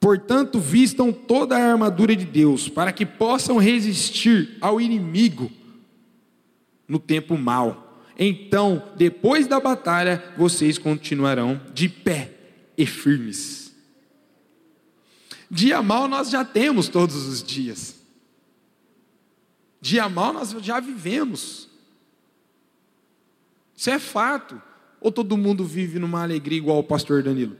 Portanto, 0.00 0.58
vistam 0.58 1.12
toda 1.12 1.56
a 1.56 1.72
armadura 1.72 2.16
de 2.16 2.24
Deus, 2.24 2.68
para 2.68 2.92
que 2.92 3.06
possam 3.06 3.58
resistir 3.58 4.56
ao 4.60 4.80
inimigo 4.80 5.50
no 6.88 6.98
tempo 6.98 7.36
mau. 7.36 8.02
Então, 8.18 8.90
depois 8.96 9.46
da 9.46 9.58
batalha, 9.58 10.22
vocês 10.36 10.78
continuarão 10.78 11.60
de 11.72 11.88
pé 11.88 12.32
e 12.76 12.86
firmes. 12.86 13.74
Dia 15.50 15.82
mal 15.82 16.08
nós 16.08 16.30
já 16.30 16.44
temos 16.44 16.88
todos 16.88 17.26
os 17.26 17.42
dias. 17.42 17.96
Dia 19.80 20.08
mal 20.08 20.32
nós 20.32 20.50
já 20.62 20.80
vivemos. 20.80 21.68
Isso 23.76 23.90
é 23.90 23.98
fato. 23.98 24.62
Ou 25.00 25.10
todo 25.12 25.36
mundo 25.36 25.64
vive 25.64 25.98
numa 25.98 26.22
alegria 26.22 26.58
igual 26.58 26.78
o 26.78 26.84
pastor 26.84 27.22
Danilo? 27.22 27.56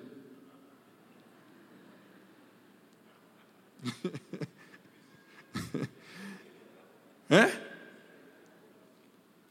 é? 7.28 7.64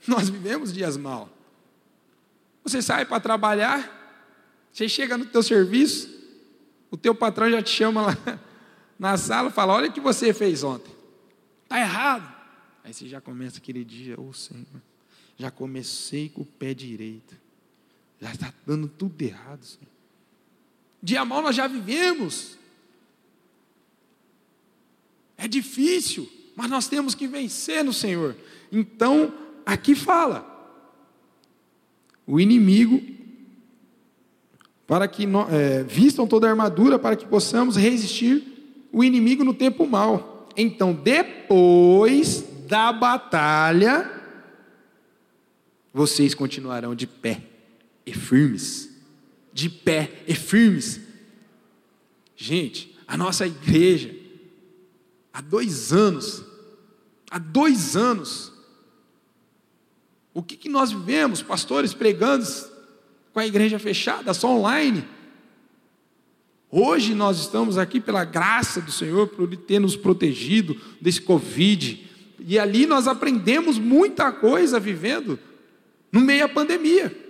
Nós 0.07 0.29
vivemos 0.29 0.73
dias 0.73 0.97
mal. 0.97 1.29
Você 2.63 2.81
sai 2.81 3.05
para 3.05 3.19
trabalhar, 3.19 4.01
você 4.71 4.89
chega 4.89 5.15
no 5.17 5.25
teu 5.25 5.43
serviço, 5.43 6.09
o 6.89 6.97
teu 6.97 7.13
patrão 7.13 7.51
já 7.51 7.61
te 7.61 7.69
chama 7.69 8.01
lá 8.01 8.17
na 8.97 9.17
sala 9.17 9.51
fala: 9.51 9.73
Olha 9.73 9.89
o 9.89 9.93
que 9.93 9.99
você 9.99 10.33
fez 10.33 10.63
ontem. 10.63 10.95
Está 11.63 11.79
errado. 11.79 12.33
Aí 12.83 12.93
você 12.93 13.07
já 13.07 13.21
começa 13.21 13.59
aquele 13.59 13.83
dia, 13.83 14.19
ô 14.19 14.29
oh, 14.29 14.33
Senhor, 14.33 14.65
já 15.37 15.49
comecei 15.51 16.29
com 16.29 16.41
o 16.41 16.45
pé 16.45 16.73
direito. 16.73 17.35
Já 18.21 18.31
está 18.31 18.53
dando 18.65 18.87
tudo 18.87 19.21
errado, 19.21 19.63
Senhor. 19.63 19.91
Dia 21.01 21.25
mal 21.25 21.41
nós 21.41 21.55
já 21.55 21.67
vivemos. 21.67 22.57
É 25.37 25.47
difícil, 25.47 26.31
mas 26.55 26.69
nós 26.69 26.87
temos 26.87 27.13
que 27.13 27.27
vencer 27.27 27.83
no 27.83 27.91
Senhor. 27.91 28.35
Então, 28.71 29.33
aqui 29.65 29.95
fala: 29.95 30.49
o 32.25 32.39
inimigo 32.39 33.01
para 34.87 35.07
que 35.07 35.25
é, 35.49 35.83
vistam 35.83 36.27
toda 36.27 36.47
a 36.47 36.51
armadura, 36.51 36.99
para 36.99 37.15
que 37.15 37.25
possamos 37.25 37.75
resistir 37.75 38.87
o 38.91 39.03
inimigo 39.03 39.43
no 39.43 39.53
tempo 39.53 39.87
mal. 39.87 40.47
Então, 40.55 40.93
depois 40.93 42.45
da 42.67 42.93
batalha, 42.93 44.22
vocês 45.93 46.33
continuarão 46.33 46.95
de 46.95 47.05
pé 47.05 47.43
e 48.05 48.13
firmes. 48.13 48.89
De 49.53 49.69
pé 49.69 50.23
e 50.27 50.33
firmes. 50.33 50.99
Gente, 52.35 52.97
a 53.07 53.15
nossa 53.15 53.45
igreja, 53.45 54.13
há 55.31 55.39
dois 55.39 55.93
anos, 55.93 56.43
há 57.29 57.37
dois 57.37 57.95
anos, 57.95 58.51
o 60.33 60.41
que, 60.41 60.57
que 60.57 60.67
nós 60.67 60.91
vivemos, 60.91 61.43
pastores 61.43 61.93
pregando 61.93 62.43
com 63.31 63.39
a 63.39 63.45
igreja 63.45 63.77
fechada, 63.77 64.33
só 64.33 64.49
online. 64.49 65.07
Hoje 66.71 67.13
nós 67.13 67.39
estamos 67.39 67.77
aqui 67.77 67.99
pela 67.99 68.25
graça 68.25 68.81
do 68.81 68.91
Senhor, 68.91 69.27
por 69.27 69.43
Ele 69.43 69.57
ter 69.57 69.77
nos 69.77 69.95
protegido 69.95 70.75
desse 70.99 71.21
Covid. 71.21 72.09
E 72.39 72.57
ali 72.57 72.87
nós 72.87 73.07
aprendemos 73.07 73.77
muita 73.77 74.31
coisa 74.31 74.79
vivendo 74.79 75.37
no 76.13 76.21
meio 76.21 76.47
da 76.47 76.53
pandemia. 76.53 77.23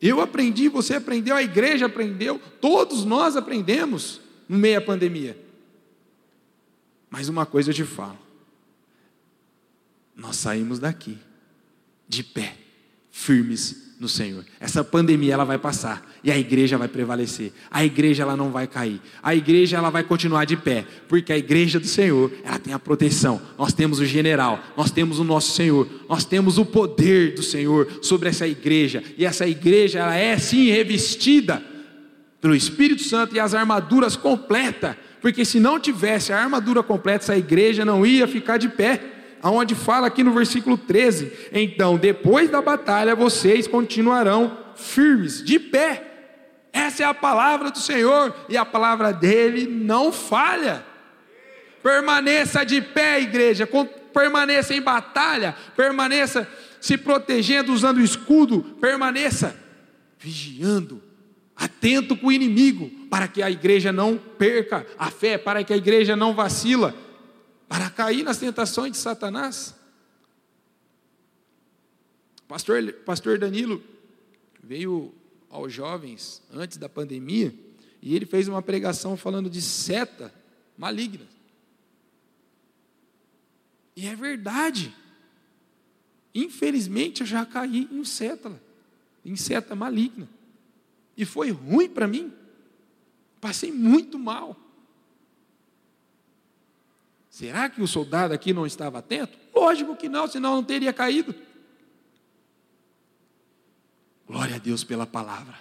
Eu 0.00 0.20
aprendi, 0.20 0.68
você 0.68 0.94
aprendeu, 0.94 1.34
a 1.34 1.42
igreja 1.42 1.86
aprendeu, 1.86 2.40
todos 2.60 3.04
nós 3.04 3.36
aprendemos 3.36 4.20
no 4.48 4.56
meio 4.56 4.78
da 4.78 4.86
pandemia. 4.86 5.36
Mas 7.10 7.28
uma 7.28 7.44
coisa 7.44 7.70
eu 7.70 7.74
te 7.74 7.84
falo: 7.84 8.18
nós 10.14 10.36
saímos 10.36 10.78
daqui 10.78 11.18
de 12.08 12.22
pé, 12.22 12.56
firmes 13.14 13.94
no 14.00 14.08
Senhor. 14.08 14.44
Essa 14.58 14.82
pandemia 14.82 15.34
ela 15.34 15.44
vai 15.44 15.56
passar 15.56 16.04
e 16.22 16.30
a 16.32 16.36
igreja 16.36 16.76
vai 16.76 16.88
prevalecer. 16.88 17.52
A 17.70 17.84
igreja 17.84 18.24
ela 18.24 18.36
não 18.36 18.50
vai 18.50 18.66
cair. 18.66 19.00
A 19.22 19.36
igreja 19.36 19.76
ela 19.76 19.88
vai 19.88 20.02
continuar 20.02 20.44
de 20.44 20.56
pé, 20.56 20.84
porque 21.08 21.32
a 21.32 21.38
igreja 21.38 21.78
do 21.78 21.86
Senhor, 21.86 22.30
ela 22.42 22.58
tem 22.58 22.74
a 22.74 22.78
proteção. 22.78 23.40
Nós 23.56 23.72
temos 23.72 24.00
o 24.00 24.04
general, 24.04 24.58
nós 24.76 24.90
temos 24.90 25.20
o 25.20 25.24
nosso 25.24 25.52
Senhor, 25.52 25.88
nós 26.08 26.24
temos 26.24 26.58
o 26.58 26.66
poder 26.66 27.34
do 27.34 27.42
Senhor 27.42 28.00
sobre 28.02 28.28
essa 28.28 28.48
igreja. 28.48 29.02
E 29.16 29.24
essa 29.24 29.46
igreja 29.46 30.00
ela 30.00 30.16
é 30.16 30.36
sim 30.36 30.70
revestida 30.70 31.62
pelo 32.40 32.56
Espírito 32.56 33.04
Santo 33.04 33.36
e 33.36 33.40
as 33.40 33.54
armaduras 33.54 34.16
completas, 34.16 34.96
porque 35.22 35.44
se 35.44 35.60
não 35.60 35.78
tivesse 35.78 36.32
a 36.32 36.42
armadura 36.42 36.82
completa, 36.82 37.24
essa 37.24 37.38
igreja 37.38 37.84
não 37.84 38.04
ia 38.04 38.26
ficar 38.26 38.58
de 38.58 38.68
pé 38.68 39.13
aonde 39.44 39.74
fala 39.74 40.06
aqui 40.06 40.24
no 40.24 40.32
versículo 40.32 40.78
13: 40.78 41.50
Então, 41.52 41.98
depois 41.98 42.48
da 42.48 42.62
batalha, 42.62 43.14
vocês 43.14 43.66
continuarão 43.66 44.56
firmes, 44.74 45.44
de 45.44 45.58
pé. 45.58 46.02
Essa 46.72 47.02
é 47.02 47.06
a 47.06 47.14
palavra 47.14 47.70
do 47.70 47.78
Senhor 47.78 48.34
e 48.48 48.56
a 48.56 48.64
palavra 48.64 49.12
dele 49.12 49.66
não 49.66 50.10
falha. 50.10 50.82
Permaneça 51.82 52.64
de 52.64 52.80
pé, 52.80 53.20
igreja, 53.20 53.68
permaneça 54.14 54.74
em 54.74 54.80
batalha, 54.80 55.54
permaneça 55.76 56.48
se 56.80 56.96
protegendo 56.96 57.72
usando 57.72 57.98
o 57.98 58.04
escudo, 58.04 58.62
permaneça 58.80 59.54
vigiando, 60.18 61.02
atento 61.54 62.16
com 62.16 62.28
o 62.28 62.32
inimigo, 62.32 62.90
para 63.10 63.28
que 63.28 63.42
a 63.42 63.50
igreja 63.50 63.92
não 63.92 64.16
perca 64.16 64.86
a 64.98 65.10
fé, 65.10 65.36
para 65.36 65.62
que 65.62 65.72
a 65.72 65.76
igreja 65.76 66.16
não 66.16 66.34
vacila 66.34 66.94
para 67.74 67.90
cair 67.90 68.22
nas 68.22 68.38
tentações 68.38 68.92
de 68.92 68.98
Satanás. 68.98 69.74
Pastor, 72.46 72.92
pastor 73.04 73.36
Danilo 73.36 73.82
veio 74.62 75.12
aos 75.50 75.72
jovens 75.72 76.40
antes 76.52 76.78
da 76.78 76.88
pandemia 76.88 77.52
e 78.00 78.14
ele 78.14 78.26
fez 78.26 78.46
uma 78.46 78.62
pregação 78.62 79.16
falando 79.16 79.50
de 79.50 79.60
seta 79.60 80.32
maligna. 80.78 81.26
E 83.96 84.06
é 84.06 84.14
verdade. 84.14 84.94
Infelizmente 86.32 87.22
eu 87.22 87.26
já 87.26 87.44
caí 87.44 87.88
em 87.90 88.04
seta, 88.04 88.52
em 89.24 89.34
seta 89.34 89.74
maligna. 89.74 90.28
E 91.16 91.24
foi 91.24 91.50
ruim 91.50 91.88
para 91.88 92.06
mim. 92.06 92.32
Passei 93.40 93.72
muito 93.72 94.16
mal. 94.16 94.63
Será 97.34 97.68
que 97.68 97.82
o 97.82 97.88
soldado 97.88 98.32
aqui 98.32 98.52
não 98.52 98.64
estava 98.64 99.00
atento? 99.00 99.36
Lógico 99.52 99.96
que 99.96 100.08
não, 100.08 100.28
senão 100.28 100.54
não 100.54 100.62
teria 100.62 100.92
caído. 100.92 101.34
Glória 104.24 104.54
a 104.54 104.58
Deus 104.60 104.84
pela 104.84 105.04
palavra. 105.04 105.56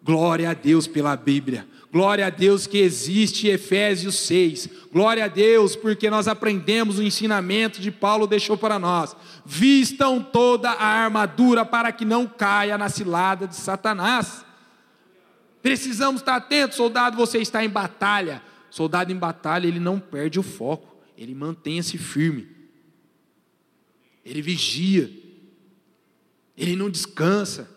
Glória 0.00 0.48
a 0.48 0.54
Deus 0.54 0.86
pela 0.86 1.16
Bíblia. 1.16 1.66
Glória 1.90 2.28
a 2.28 2.30
Deus 2.30 2.68
que 2.68 2.78
existe 2.78 3.48
Efésios 3.48 4.14
6. 4.20 4.68
Glória 4.92 5.24
a 5.24 5.26
Deus 5.26 5.74
porque 5.74 6.08
nós 6.08 6.28
aprendemos 6.28 6.96
o 7.00 7.02
ensinamento 7.02 7.80
de 7.80 7.90
Paulo 7.90 8.28
deixou 8.28 8.56
para 8.56 8.78
nós. 8.78 9.16
Vistam 9.44 10.22
toda 10.22 10.70
a 10.70 10.86
armadura 10.86 11.64
para 11.64 11.90
que 11.90 12.04
não 12.04 12.24
caia 12.28 12.78
na 12.78 12.88
cilada 12.88 13.48
de 13.48 13.56
Satanás. 13.56 14.44
Precisamos 15.60 16.20
estar 16.20 16.36
atentos, 16.36 16.76
soldado, 16.76 17.16
você 17.16 17.38
está 17.38 17.64
em 17.64 17.68
batalha. 17.68 18.40
Soldado 18.70 19.10
em 19.10 19.16
batalha, 19.16 19.66
ele 19.66 19.80
não 19.80 19.98
perde 19.98 20.38
o 20.38 20.44
foco 20.44 20.94
ele 21.16 21.34
mantenha-se 21.34 21.96
firme, 21.96 22.48
ele 24.24 24.42
vigia, 24.42 25.10
ele 26.56 26.76
não 26.76 26.90
descansa. 26.90 27.70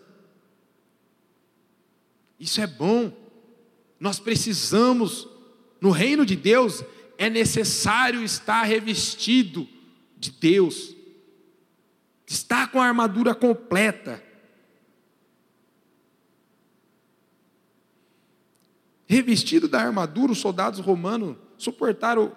Isso 2.38 2.60
é 2.60 2.66
bom. 2.66 3.12
Nós 3.98 4.18
precisamos, 4.18 5.28
no 5.80 5.90
reino 5.90 6.24
de 6.24 6.34
Deus, 6.34 6.82
é 7.18 7.28
necessário 7.28 8.22
estar 8.22 8.62
revestido 8.62 9.68
de 10.16 10.30
Deus, 10.30 10.94
estar 12.26 12.70
com 12.70 12.80
a 12.80 12.86
armadura 12.86 13.34
completa. 13.34 14.22
Revestido 19.06 19.68
da 19.68 19.82
armadura, 19.82 20.32
os 20.32 20.38
soldados 20.38 20.80
romanos 20.80 21.36
suportaram 21.58 22.34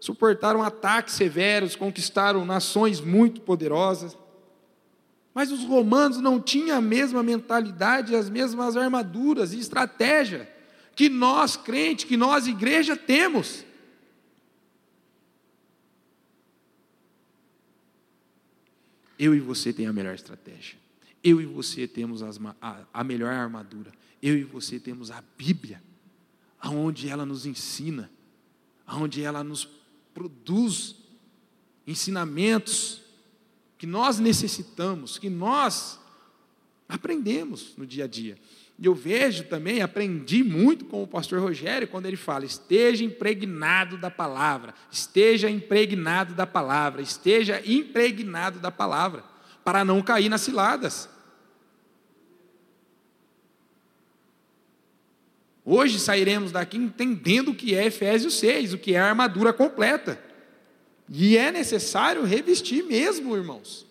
suportaram 0.00 0.62
ataques 0.62 1.14
severos, 1.14 1.76
conquistaram 1.76 2.44
nações 2.44 3.00
muito 3.00 3.42
poderosas. 3.42 4.16
Mas 5.34 5.52
os 5.52 5.62
romanos 5.62 6.18
não 6.18 6.40
tinham 6.40 6.78
a 6.78 6.80
mesma 6.80 7.22
mentalidade, 7.22 8.16
as 8.16 8.28
mesmas 8.28 8.76
armaduras 8.76 9.52
e 9.52 9.58
estratégia 9.60 10.50
que 10.96 11.08
nós, 11.08 11.56
crente, 11.56 12.06
que 12.06 12.16
nós, 12.16 12.46
igreja, 12.46 12.96
temos. 12.96 13.64
Eu 19.18 19.34
e 19.34 19.40
você 19.40 19.72
tem 19.72 19.86
a 19.86 19.92
melhor 19.92 20.14
estratégia. 20.14 20.78
Eu 21.22 21.40
e 21.40 21.46
você 21.46 21.86
temos 21.86 22.22
as, 22.22 22.40
a, 22.60 22.84
a 22.92 23.04
melhor 23.04 23.32
armadura. 23.32 23.92
Eu 24.22 24.36
e 24.36 24.44
você 24.44 24.78
temos 24.78 25.10
a 25.10 25.22
Bíblia, 25.38 25.82
aonde 26.58 27.08
ela 27.08 27.24
nos 27.24 27.46
ensina, 27.46 28.10
aonde 28.86 29.22
ela 29.22 29.44
nos 29.44 29.79
produz 30.14 30.96
ensinamentos 31.86 33.00
que 33.78 33.86
nós 33.86 34.18
necessitamos, 34.18 35.18
que 35.18 35.30
nós 35.30 35.98
aprendemos 36.88 37.74
no 37.76 37.86
dia 37.86 38.04
a 38.04 38.06
dia. 38.06 38.36
E 38.78 38.86
eu 38.86 38.94
vejo 38.94 39.44
também, 39.44 39.82
aprendi 39.82 40.42
muito 40.42 40.86
com 40.86 41.02
o 41.02 41.06
pastor 41.06 41.38
Rogério, 41.40 41.86
quando 41.86 42.06
ele 42.06 42.16
fala: 42.16 42.46
esteja 42.46 43.04
impregnado 43.04 43.98
da 43.98 44.10
palavra, 44.10 44.74
esteja 44.90 45.50
impregnado 45.50 46.34
da 46.34 46.46
palavra, 46.46 47.02
esteja 47.02 47.62
impregnado 47.64 48.58
da 48.58 48.70
palavra. 48.70 49.22
Para 49.62 49.84
não 49.84 50.00
cair 50.00 50.30
nas 50.30 50.40
ciladas. 50.40 51.10
Hoje 55.72 56.00
sairemos 56.00 56.50
daqui 56.50 56.76
entendendo 56.76 57.52
o 57.52 57.54
que 57.54 57.76
é 57.76 57.86
Efésios 57.86 58.34
6, 58.40 58.74
o 58.74 58.78
que 58.78 58.96
é 58.96 58.98
a 58.98 59.08
armadura 59.08 59.52
completa. 59.52 60.20
E 61.08 61.36
é 61.36 61.52
necessário 61.52 62.24
revestir 62.24 62.82
mesmo, 62.82 63.36
irmãos, 63.36 63.86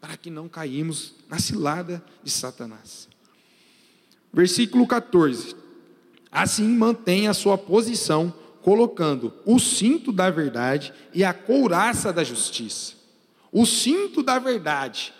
para 0.00 0.16
que 0.16 0.30
não 0.30 0.48
caímos 0.48 1.14
na 1.28 1.38
cilada 1.38 2.04
de 2.24 2.32
Satanás. 2.32 3.08
Versículo 4.32 4.88
14. 4.88 5.54
Assim 6.32 6.66
mantém 6.66 7.28
a 7.28 7.32
sua 7.32 7.56
posição, 7.56 8.34
colocando 8.60 9.32
o 9.46 9.60
cinto 9.60 10.10
da 10.10 10.30
verdade 10.30 10.92
e 11.12 11.22
a 11.22 11.32
couraça 11.32 12.12
da 12.12 12.24
justiça. 12.24 12.94
O 13.52 13.64
cinto 13.64 14.20
da 14.20 14.40
verdade. 14.40 15.14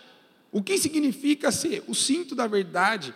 O 0.51 0.61
que 0.61 0.77
significa 0.77 1.53
ser 1.53 1.85
o 1.87 1.95
cinto 1.95 2.35
da 2.35 2.47
verdade 2.47 3.15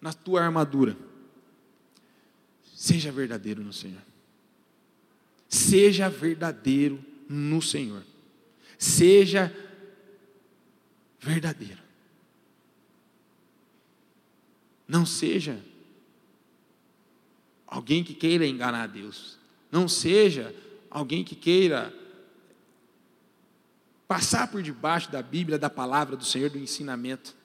na 0.00 0.12
tua 0.12 0.42
armadura? 0.42 0.96
Seja 2.74 3.12
verdadeiro 3.12 3.62
no 3.62 3.72
Senhor. 3.72 4.00
Seja 5.48 6.08
verdadeiro 6.08 7.04
no 7.28 7.60
Senhor. 7.60 8.02
Seja 8.78 9.54
verdadeiro. 11.20 11.82
Não 14.88 15.04
seja 15.04 15.62
alguém 17.66 18.02
que 18.02 18.14
queira 18.14 18.46
enganar 18.46 18.88
Deus. 18.88 19.38
Não 19.70 19.86
seja 19.86 20.54
alguém 20.90 21.22
que 21.22 21.36
queira 21.36 21.94
passar 24.08 24.50
por 24.50 24.62
debaixo 24.62 25.12
da 25.12 25.22
Bíblia, 25.22 25.58
da 25.58 25.70
palavra 25.70 26.16
do 26.16 26.24
Senhor, 26.24 26.50
do 26.50 26.58
ensinamento. 26.58 27.36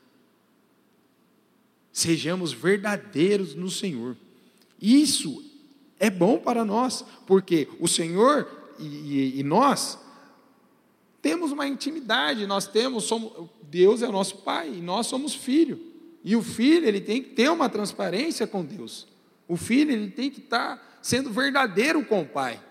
Sejamos 1.95 2.51
verdadeiros 2.51 3.55
no 3.55 3.71
Senhor. 3.71 4.17
Isso 4.81 5.41
é 5.97 6.09
bom 6.09 6.37
para 6.37 6.65
nós, 6.65 7.05
porque 7.25 7.69
o 7.79 7.87
Senhor 7.87 8.45
e, 8.77 8.83
e, 8.83 9.39
e 9.39 9.43
nós 9.43 9.97
temos 11.21 11.53
uma 11.53 11.65
intimidade, 11.65 12.45
nós 12.45 12.67
temos, 12.67 13.05
somos, 13.05 13.31
Deus 13.63 14.01
é 14.01 14.09
nosso 14.09 14.39
Pai 14.39 14.73
e 14.73 14.81
nós 14.81 15.07
somos 15.07 15.33
filho. 15.33 15.79
E 16.21 16.35
o 16.35 16.41
filho, 16.41 16.85
ele 16.85 16.99
tem 16.99 17.23
que 17.23 17.29
ter 17.29 17.49
uma 17.49 17.69
transparência 17.69 18.45
com 18.45 18.65
Deus. 18.65 19.07
O 19.47 19.55
filho, 19.55 19.93
ele 19.93 20.09
tem 20.09 20.29
que 20.29 20.41
estar 20.41 20.99
sendo 21.01 21.29
verdadeiro 21.31 22.03
com 22.03 22.23
o 22.23 22.27
Pai. 22.27 22.61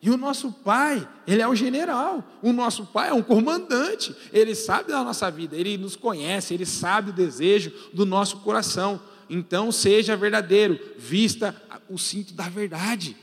E 0.00 0.10
o 0.10 0.16
nosso 0.16 0.52
pai, 0.52 1.06
ele 1.26 1.42
é 1.42 1.48
o 1.48 1.56
general, 1.56 2.24
o 2.40 2.52
nosso 2.52 2.86
pai 2.86 3.08
é 3.08 3.12
um 3.12 3.22
comandante, 3.22 4.14
ele 4.32 4.54
sabe 4.54 4.92
da 4.92 5.02
nossa 5.02 5.28
vida, 5.28 5.56
ele 5.56 5.76
nos 5.76 5.96
conhece, 5.96 6.54
ele 6.54 6.64
sabe 6.64 7.10
o 7.10 7.12
desejo 7.12 7.72
do 7.92 8.06
nosso 8.06 8.38
coração. 8.38 9.00
Então, 9.28 9.72
seja 9.72 10.16
verdadeiro, 10.16 10.78
vista 10.96 11.54
o 11.88 11.98
cinto 11.98 12.32
da 12.32 12.48
verdade. 12.48 13.16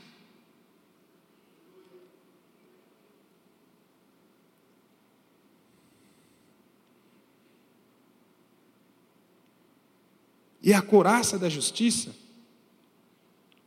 E 10.62 10.74
a 10.74 10.82
coraça 10.82 11.38
da 11.38 11.48
justiça, 11.48 12.14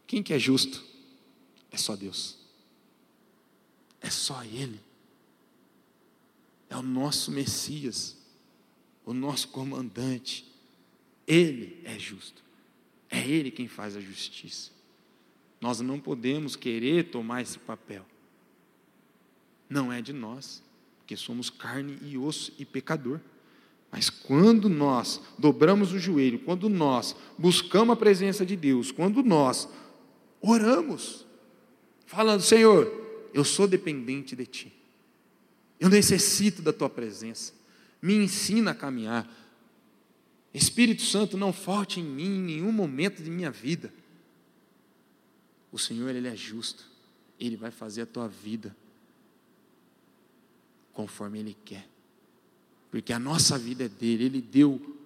quem 0.05 0.21
que 0.21 0.33
é 0.33 0.37
justo? 0.37 0.83
É 1.71 1.77
só 1.77 1.95
Deus. 1.95 2.38
É 4.01 4.09
só 4.09 4.43
Ele. 4.43 4.79
É 6.69 6.77
o 6.77 6.81
nosso 6.81 7.31
Messias, 7.31 8.17
o 9.05 9.13
nosso 9.13 9.47
comandante. 9.49 10.45
Ele 11.27 11.81
é 11.83 11.97
justo. 11.97 12.43
É 13.09 13.19
Ele 13.27 13.51
quem 13.51 13.67
faz 13.67 13.95
a 13.95 13.99
justiça. 13.99 14.71
Nós 15.59 15.81
não 15.81 15.99
podemos 15.99 16.55
querer 16.55 17.09
tomar 17.09 17.41
esse 17.41 17.59
papel. 17.59 18.05
Não 19.69 19.91
é 19.91 20.01
de 20.01 20.13
nós, 20.13 20.63
porque 20.99 21.15
somos 21.17 21.49
carne 21.49 21.97
e 22.01 22.17
osso 22.17 22.53
e 22.57 22.65
pecador. 22.65 23.19
Mas 23.91 24.09
quando 24.09 24.69
nós 24.69 25.21
dobramos 25.37 25.91
o 25.91 25.99
joelho, 25.99 26.39
quando 26.39 26.69
nós 26.69 27.15
buscamos 27.37 27.93
a 27.93 27.95
presença 27.95 28.45
de 28.45 28.55
Deus, 28.55 28.91
quando 28.91 29.23
nós 29.23 29.67
oramos, 30.41 31.25
falando: 32.05 32.41
Senhor, 32.41 33.08
eu 33.39 33.45
sou 33.45 33.67
dependente 33.67 34.35
de 34.35 34.45
Ti, 34.45 34.73
eu 35.79 35.89
necessito 35.89 36.61
da 36.61 36.73
Tua 36.73 36.89
presença, 36.89 37.53
me 38.01 38.15
ensina 38.15 38.71
a 38.71 38.75
caminhar. 38.75 39.29
Espírito 40.53 41.03
Santo, 41.03 41.37
não 41.37 41.53
falte 41.53 41.99
em 41.99 42.03
mim 42.03 42.37
em 42.37 42.41
nenhum 42.41 42.71
momento 42.71 43.21
de 43.21 43.29
minha 43.29 43.51
vida. 43.51 43.93
O 45.71 45.77
Senhor, 45.77 46.09
Ele 46.13 46.27
é 46.27 46.35
justo, 46.35 46.83
Ele 47.39 47.55
vai 47.55 47.71
fazer 47.71 48.01
a 48.01 48.05
tua 48.05 48.27
vida 48.27 48.75
conforme 50.91 51.39
Ele 51.39 51.55
quer, 51.63 51.87
porque 52.91 53.13
a 53.13 53.19
nossa 53.19 53.57
vida 53.57 53.85
é 53.85 53.89
dele, 53.89 54.25
Ele 54.25 54.41
deu 54.41 54.97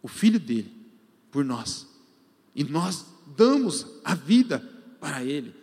o 0.00 0.06
Filho 0.06 0.38
dele 0.38 0.70
por 1.30 1.44
nós, 1.44 1.88
e 2.54 2.62
nós 2.62 3.06
damos 3.36 3.86
a 4.04 4.14
vida 4.14 4.60
para 5.00 5.24
Ele, 5.24 5.61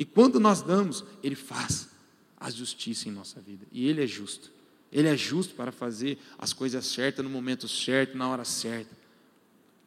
e 0.00 0.04
quando 0.06 0.40
nós 0.40 0.62
damos, 0.62 1.04
Ele 1.22 1.34
faz 1.34 1.90
a 2.38 2.48
justiça 2.48 3.06
em 3.06 3.12
nossa 3.12 3.38
vida, 3.38 3.66
e 3.70 3.86
Ele 3.86 4.02
é 4.02 4.06
justo. 4.06 4.50
Ele 4.90 5.06
é 5.06 5.14
justo 5.14 5.54
para 5.54 5.70
fazer 5.70 6.16
as 6.38 6.54
coisas 6.54 6.86
certas 6.86 7.22
no 7.22 7.30
momento 7.30 7.68
certo, 7.68 8.16
na 8.16 8.26
hora 8.26 8.42
certa. 8.42 8.96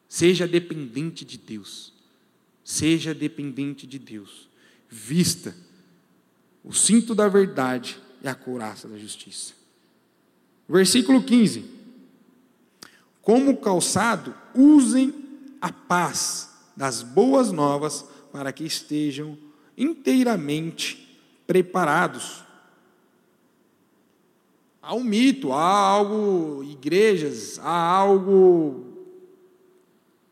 Seja 0.07 0.47
dependente 0.47 1.25
de 1.25 1.35
Deus. 1.35 1.91
Seja 2.63 3.11
dependente 3.11 3.87
de 3.87 3.97
Deus. 3.97 4.47
Vista 4.87 5.55
o 6.63 6.71
cinto 6.71 7.15
da 7.15 7.27
verdade 7.27 7.99
e 8.21 8.27
a 8.27 8.35
couraça 8.35 8.87
da 8.87 8.99
justiça. 8.99 9.55
Versículo 10.69 11.23
15. 11.23 11.65
Como 13.19 13.57
calçado, 13.57 14.35
usem 14.53 15.11
a 15.59 15.73
paz 15.73 16.51
das 16.77 17.01
boas 17.01 17.51
novas 17.51 18.05
para 18.31 18.53
que 18.53 18.63
estejam 18.63 19.35
inteiramente 19.77 21.19
preparados. 21.45 22.43
Há 24.81 24.93
um 24.93 25.03
mito, 25.03 25.53
há 25.53 25.65
algo, 25.65 26.63
igrejas, 26.63 27.59
há 27.59 27.71
algo 27.71 28.85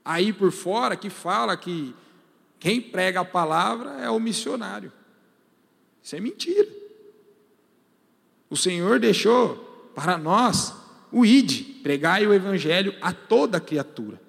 aí 0.04 0.34
por 0.34 0.52
fora 0.52 0.96
que 0.96 1.10
fala 1.10 1.56
que 1.56 1.96
quem 2.60 2.82
prega 2.82 3.22
a 3.22 3.26
palavra 3.26 3.92
é 4.02 4.10
o 4.10 4.20
missionário. 4.20 4.92
Isso 6.04 6.16
é 6.16 6.20
mentira. 6.20 6.68
O 8.50 8.58
Senhor 8.58 9.00
deixou 9.00 9.56
para 9.96 10.18
nós 10.18 10.74
o 11.12 11.26
id, 11.26 11.82
pregai 11.82 12.28
o 12.28 12.34
evangelho 12.34 12.96
a 13.02 13.14
toda 13.14 13.60
criatura. 13.60 14.22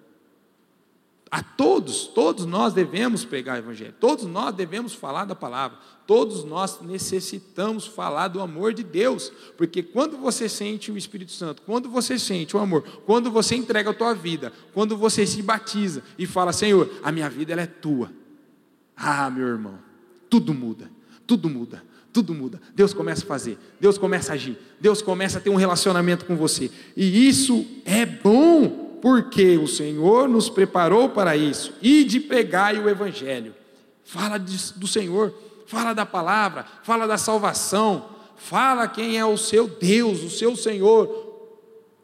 A 1.33 1.43
todos, 1.43 2.07
todos 2.09 2.45
nós 2.45 2.75
devemos 2.75 3.25
pregar 3.25 3.57
o 3.57 3.59
evangelho. 3.61 3.95
Todos 3.99 4.27
nós 4.27 4.55
devemos 4.55 4.93
falar 4.93 5.25
da 5.25 5.35
palavra. 5.35 5.79
Todos 6.07 6.45
nós 6.45 6.83
necessitamos 6.83 7.87
falar 7.87 8.29
do 8.29 8.39
amor 8.39 8.75
de 8.75 8.83
Deus, 8.83 9.33
porque 9.57 9.83
quando 9.83 10.19
você 10.19 10.47
sente 10.47 10.93
o 10.93 10.99
Espírito 10.99 11.33
Santo, 11.33 11.63
quando 11.63 11.89
você 11.89 12.19
sente 12.19 12.55
o 12.55 12.61
amor, 12.61 12.83
quando 13.07 13.31
você 13.31 13.57
entrega 13.57 13.89
a 13.89 13.95
tua 13.95 14.13
vida, 14.13 14.53
quando 14.75 14.95
você 14.95 15.27
se 15.27 15.41
batiza 15.41 16.03
e 16.19 16.27
fala: 16.27 16.53
"Senhor, 16.53 16.91
a 17.03 17.11
minha 17.11 17.31
vida 17.31 17.55
ela 17.55 17.63
é 17.63 17.67
tua", 17.67 18.13
ah, 18.95 19.31
meu 19.31 19.49
irmão, 19.49 19.79
tudo 20.29 20.53
muda, 20.53 20.91
tudo 21.27 21.49
muda, 21.49 21.83
tudo 22.13 22.35
muda. 22.35 22.61
Deus 22.75 22.93
começa 22.93 23.25
a 23.25 23.27
fazer, 23.27 23.59
Deus 23.81 23.97
começa 23.97 24.33
a 24.33 24.35
agir, 24.35 24.59
Deus 24.79 25.01
começa 25.01 25.39
a 25.39 25.41
ter 25.41 25.49
um 25.49 25.57
relacionamento 25.57 26.27
com 26.27 26.37
você. 26.37 26.71
E 26.95 27.27
isso 27.27 27.65
é 27.87 28.05
bom, 28.05 28.82
porque 29.03 29.59
o 29.59 29.67
Senhor 29.67 30.29
nos 30.29 30.49
preparou 30.49 31.09
para 31.09 31.37
isso. 31.37 31.75
E 31.83 32.05
de 32.05 32.21
pregar 32.21 32.73
o 32.77 32.89
Evangelho. 32.89 33.53
Fala 34.05 34.39
do 34.39 34.87
Senhor, 34.87 35.35
fala 35.67 35.93
da 35.93 36.07
palavra, 36.07 36.65
fala 36.85 37.07
da 37.09 37.19
salvação, 37.19 38.11
fala 38.37 38.87
quem 38.87 39.19
é 39.19 39.27
o 39.27 39.37
seu 39.37 39.67
Deus, 39.67 40.23
o 40.23 40.31
seu 40.31 40.55
Senhor. 40.55 41.51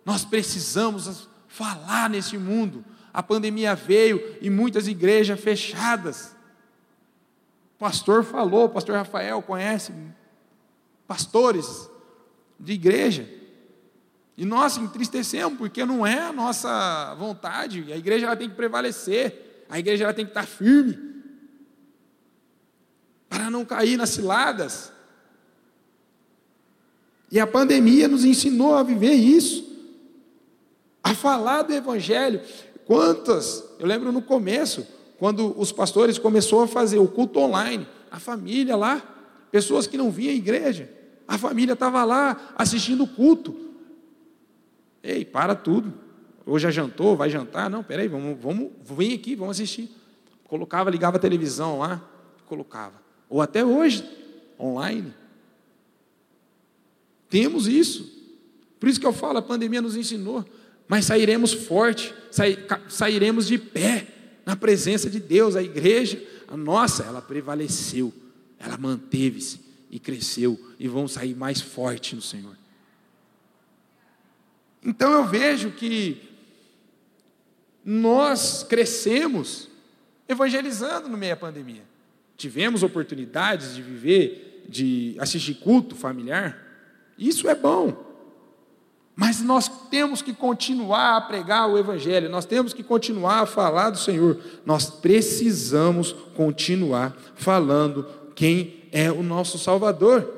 Nós 0.05 0.25
precisamos 0.25 1.29
falar 1.47 2.11
nesse 2.11 2.37
mundo. 2.37 2.85
A 3.15 3.23
pandemia 3.23 3.77
veio 3.77 4.37
e 4.41 4.51
muitas 4.51 4.89
igrejas 4.89 5.39
fechadas. 5.39 6.35
O 7.77 7.79
pastor 7.79 8.25
falou, 8.25 8.65
o 8.65 8.71
pastor 8.71 8.97
Rafael 8.97 9.41
conhece 9.41 9.93
pastores 11.07 11.89
de 12.59 12.73
igreja. 12.73 13.38
E 14.39 14.45
nós 14.45 14.77
entristecemos, 14.77 15.59
porque 15.59 15.85
não 15.85 16.07
é 16.07 16.21
a 16.21 16.33
nossa 16.33 17.13
vontade. 17.19 17.93
A 17.93 17.97
igreja 17.97 18.27
ela 18.27 18.37
tem 18.37 18.49
que 18.49 18.55
prevalecer, 18.55 19.65
a 19.69 19.81
igreja 19.81 20.05
ela 20.05 20.15
tem 20.15 20.25
que 20.25 20.31
estar 20.31 20.47
firme, 20.47 20.97
para 23.29 23.51
não 23.51 23.65
cair 23.65 23.97
nas 23.97 24.11
ciladas. 24.11 24.93
E 27.33 27.41
a 27.41 27.49
pandemia 27.49 28.07
nos 28.07 28.25
ensinou 28.25 28.77
a 28.77 28.85
viver 28.85 29.15
isso, 29.15 29.77
a 31.03 31.17
falar 31.17 31.63
do 31.63 31.75
Evangelho. 31.75 32.41
Quantas, 32.87 33.65
eu 33.81 33.89
lembro 33.89 34.13
no 34.13 34.23
começo, 34.23 34.87
quando 35.19 35.53
os 35.61 35.73
pastores 35.73 36.17
começaram 36.17 36.63
a 36.63 36.69
fazer 36.69 37.01
o 37.01 37.09
culto 37.09 37.41
online, 37.41 37.89
a 38.09 38.21
família 38.21 38.77
lá, 38.77 39.03
pessoas 39.51 39.89
que 39.89 39.99
não 39.99 40.13
vinham 40.13 40.33
à 40.33 40.37
igreja, 40.37 40.89
a 41.27 41.37
família 41.37 41.73
estava 41.73 42.05
lá 42.05 42.53
assistindo 42.57 43.03
o 43.03 43.09
culto. 43.09 43.68
Ei, 45.09 45.25
para 45.25 45.55
tudo. 45.55 45.95
Hoje 46.45 46.65
já 46.65 46.71
jantou, 46.71 47.17
vai 47.17 47.31
jantar? 47.31 47.71
Não, 47.71 47.83
peraí, 47.83 48.09
vamos, 48.09 48.39
vamos, 48.39 48.71
vem 48.85 49.15
aqui, 49.15 49.35
vamos 49.35 49.57
assistir. 49.57 49.91
Colocava, 50.47 50.91
ligava 50.91 51.17
a 51.17 51.21
televisão 51.21 51.79
lá, 51.79 52.07
colocava. 52.45 53.01
Ou 53.29 53.41
até 53.41 53.65
hoje, 53.65 54.05
online. 54.61 55.15
Temos 57.31 57.67
isso. 57.67 58.19
Por 58.79 58.87
isso 58.89 59.01
que 59.01 59.07
eu 59.07 59.13
falo, 59.13 59.39
a 59.39 59.43
pandemia 59.43 59.81
nos 59.81 59.97
ensinou. 59.97 60.45
Mas 60.87 61.07
sairemos 61.07 61.55
forte, 61.55 62.15
sairemos 62.89 63.47
de 63.47 63.57
pé 63.57 64.07
na 64.45 64.55
presença 64.57 65.09
de 65.09 65.21
Deus. 65.21 65.57
A 65.57 65.63
igreja, 65.63 66.23
a 66.47 66.57
nossa, 66.57 67.05
ela 67.05 67.23
prevaleceu, 67.23 68.13
ela 68.59 68.77
manteve-se 68.77 69.61
e 69.91 69.99
cresceu 69.99 70.59
e 70.79 70.87
vão 70.87 71.09
sair 71.09 71.35
mais 71.35 71.63
forte 71.63 72.15
no 72.15 72.23
Senhor. 72.23 72.57
Então 74.85 75.13
eu 75.13 75.25
vejo 75.25 75.71
que 75.71 76.29
nós 77.85 78.63
crescemos 78.63 79.69
evangelizando 80.29 81.09
no 81.09 81.17
meio 81.17 81.35
da 81.35 81.41
pandemia. 81.41 81.83
Tivemos 82.37 82.83
oportunidades 82.83 83.75
de 83.75 83.83
viver, 83.83 84.67
de 84.69 85.17
assistir 85.19 85.55
culto 85.55 85.97
familiar, 85.97 86.57
isso 87.19 87.49
é 87.49 87.55
bom. 87.55 88.07
Mas 89.17 89.41
nós 89.41 89.69
temos 89.91 90.23
que 90.23 90.33
continuar 90.33 91.17
a 91.17 91.21
pregar 91.21 91.69
o 91.69 91.77
Evangelho, 91.77 92.29
nós 92.29 92.45
temos 92.45 92.73
que 92.73 92.85
continuar 92.85 93.41
a 93.41 93.47
falar 93.47 93.91
do 93.91 93.99
Senhor, 93.99 94.39
nós 94.65 94.89
precisamos 94.89 96.13
continuar 96.37 97.17
falando 97.35 98.07
quem 98.37 98.85
é 98.93 99.11
o 99.11 99.23
nosso 99.23 99.59
Salvador. 99.59 100.38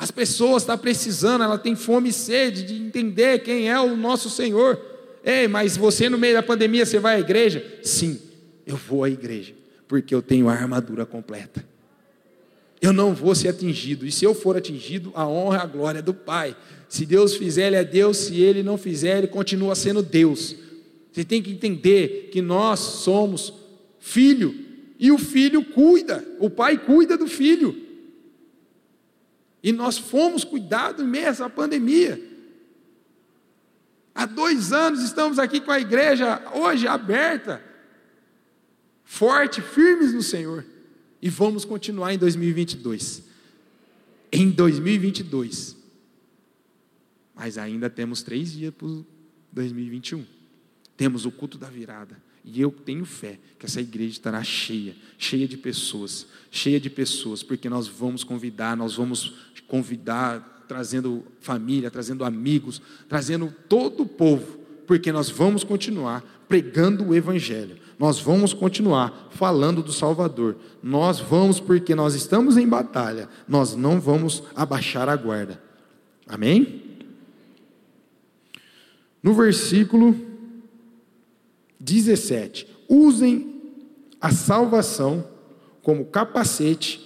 As 0.00 0.10
pessoas 0.10 0.62
estão 0.62 0.78
precisando, 0.78 1.44
ela 1.44 1.58
tem 1.58 1.76
fome 1.76 2.08
e 2.08 2.12
sede 2.12 2.62
de 2.62 2.74
entender 2.74 3.40
quem 3.40 3.68
é 3.68 3.78
o 3.78 3.96
nosso 3.96 4.30
Senhor. 4.30 4.80
Ei, 5.22 5.46
mas 5.46 5.76
você 5.76 6.08
no 6.08 6.16
meio 6.16 6.34
da 6.34 6.42
pandemia 6.42 6.86
você 6.86 6.98
vai 6.98 7.16
à 7.16 7.20
igreja? 7.20 7.62
Sim, 7.82 8.18
eu 8.66 8.76
vou 8.76 9.04
à 9.04 9.10
igreja, 9.10 9.52
porque 9.86 10.14
eu 10.14 10.22
tenho 10.22 10.48
a 10.48 10.52
armadura 10.52 11.04
completa 11.04 11.70
eu 12.80 12.92
não 12.92 13.14
vou 13.14 13.34
ser 13.34 13.48
atingido. 13.48 14.06
E 14.06 14.12
se 14.12 14.24
eu 14.24 14.34
for 14.34 14.56
atingido, 14.56 15.12
a 15.14 15.28
honra 15.28 15.58
e 15.58 15.60
a 15.60 15.66
glória 15.66 15.98
é 15.98 16.02
do 16.02 16.14
Pai. 16.14 16.56
Se 16.88 17.04
Deus 17.04 17.36
fizer, 17.36 17.66
Ele 17.66 17.76
é 17.76 17.84
Deus. 17.84 18.16
Se 18.16 18.40
Ele 18.40 18.62
não 18.62 18.78
fizer, 18.78 19.18
Ele 19.18 19.26
continua 19.26 19.74
sendo 19.74 20.02
Deus. 20.02 20.56
Você 21.12 21.24
tem 21.24 21.42
que 21.42 21.50
entender 21.50 22.30
que 22.32 22.40
nós 22.40 22.80
somos 22.80 23.52
filho. 23.98 24.54
E 24.98 25.12
o 25.12 25.18
filho 25.18 25.62
cuida. 25.62 26.24
O 26.38 26.48
pai 26.48 26.78
cuida 26.78 27.18
do 27.18 27.26
filho. 27.26 27.76
E 29.62 29.72
nós 29.72 29.98
fomos 29.98 30.44
cuidados 30.44 31.04
mesmo 31.04 31.44
a 31.44 31.50
pandemia. 31.50 32.20
Há 34.14 34.26
dois 34.26 34.72
anos 34.72 35.02
estamos 35.02 35.38
aqui 35.38 35.60
com 35.60 35.70
a 35.70 35.80
igreja 35.80 36.42
hoje 36.54 36.86
aberta, 36.86 37.62
forte, 39.04 39.60
firmes 39.60 40.12
no 40.12 40.22
Senhor. 40.22 40.64
E 41.22 41.28
vamos 41.28 41.64
continuar 41.64 42.14
em 42.14 42.18
2022. 42.18 43.22
Em 44.32 44.50
2022. 44.50 45.76
Mas 47.34 47.58
ainda 47.58 47.90
temos 47.90 48.22
três 48.22 48.52
dias 48.52 48.72
para 48.74 48.88
2021. 49.52 50.24
Temos 50.96 51.26
o 51.26 51.30
culto 51.30 51.58
da 51.58 51.68
virada. 51.68 52.29
E 52.44 52.60
eu 52.60 52.70
tenho 52.70 53.04
fé 53.04 53.38
que 53.58 53.66
essa 53.66 53.80
igreja 53.80 54.12
estará 54.12 54.42
cheia, 54.42 54.96
cheia 55.18 55.46
de 55.46 55.56
pessoas, 55.56 56.26
cheia 56.50 56.80
de 56.80 56.88
pessoas, 56.88 57.42
porque 57.42 57.68
nós 57.68 57.86
vamos 57.86 58.24
convidar, 58.24 58.76
nós 58.76 58.94
vamos 58.94 59.34
convidar, 59.68 60.64
trazendo 60.66 61.24
família, 61.40 61.90
trazendo 61.90 62.24
amigos, 62.24 62.80
trazendo 63.08 63.54
todo 63.68 64.04
o 64.04 64.06
povo, 64.06 64.58
porque 64.86 65.12
nós 65.12 65.28
vamos 65.28 65.62
continuar 65.62 66.24
pregando 66.48 67.04
o 67.06 67.14
Evangelho. 67.14 67.76
Nós 67.96 68.18
vamos 68.18 68.52
continuar 68.52 69.28
falando 69.30 69.82
do 69.82 69.92
Salvador. 69.92 70.56
Nós 70.82 71.20
vamos, 71.20 71.60
porque 71.60 71.94
nós 71.94 72.14
estamos 72.14 72.56
em 72.56 72.66
batalha, 72.66 73.28
nós 73.46 73.76
não 73.76 74.00
vamos 74.00 74.42
abaixar 74.56 75.08
a 75.08 75.14
guarda. 75.14 75.62
Amém? 76.26 76.82
No 79.22 79.34
versículo 79.34 80.29
17: 81.80 82.66
usem 82.88 83.60
a 84.20 84.30
salvação 84.30 85.26
como 85.82 86.04
capacete, 86.04 87.00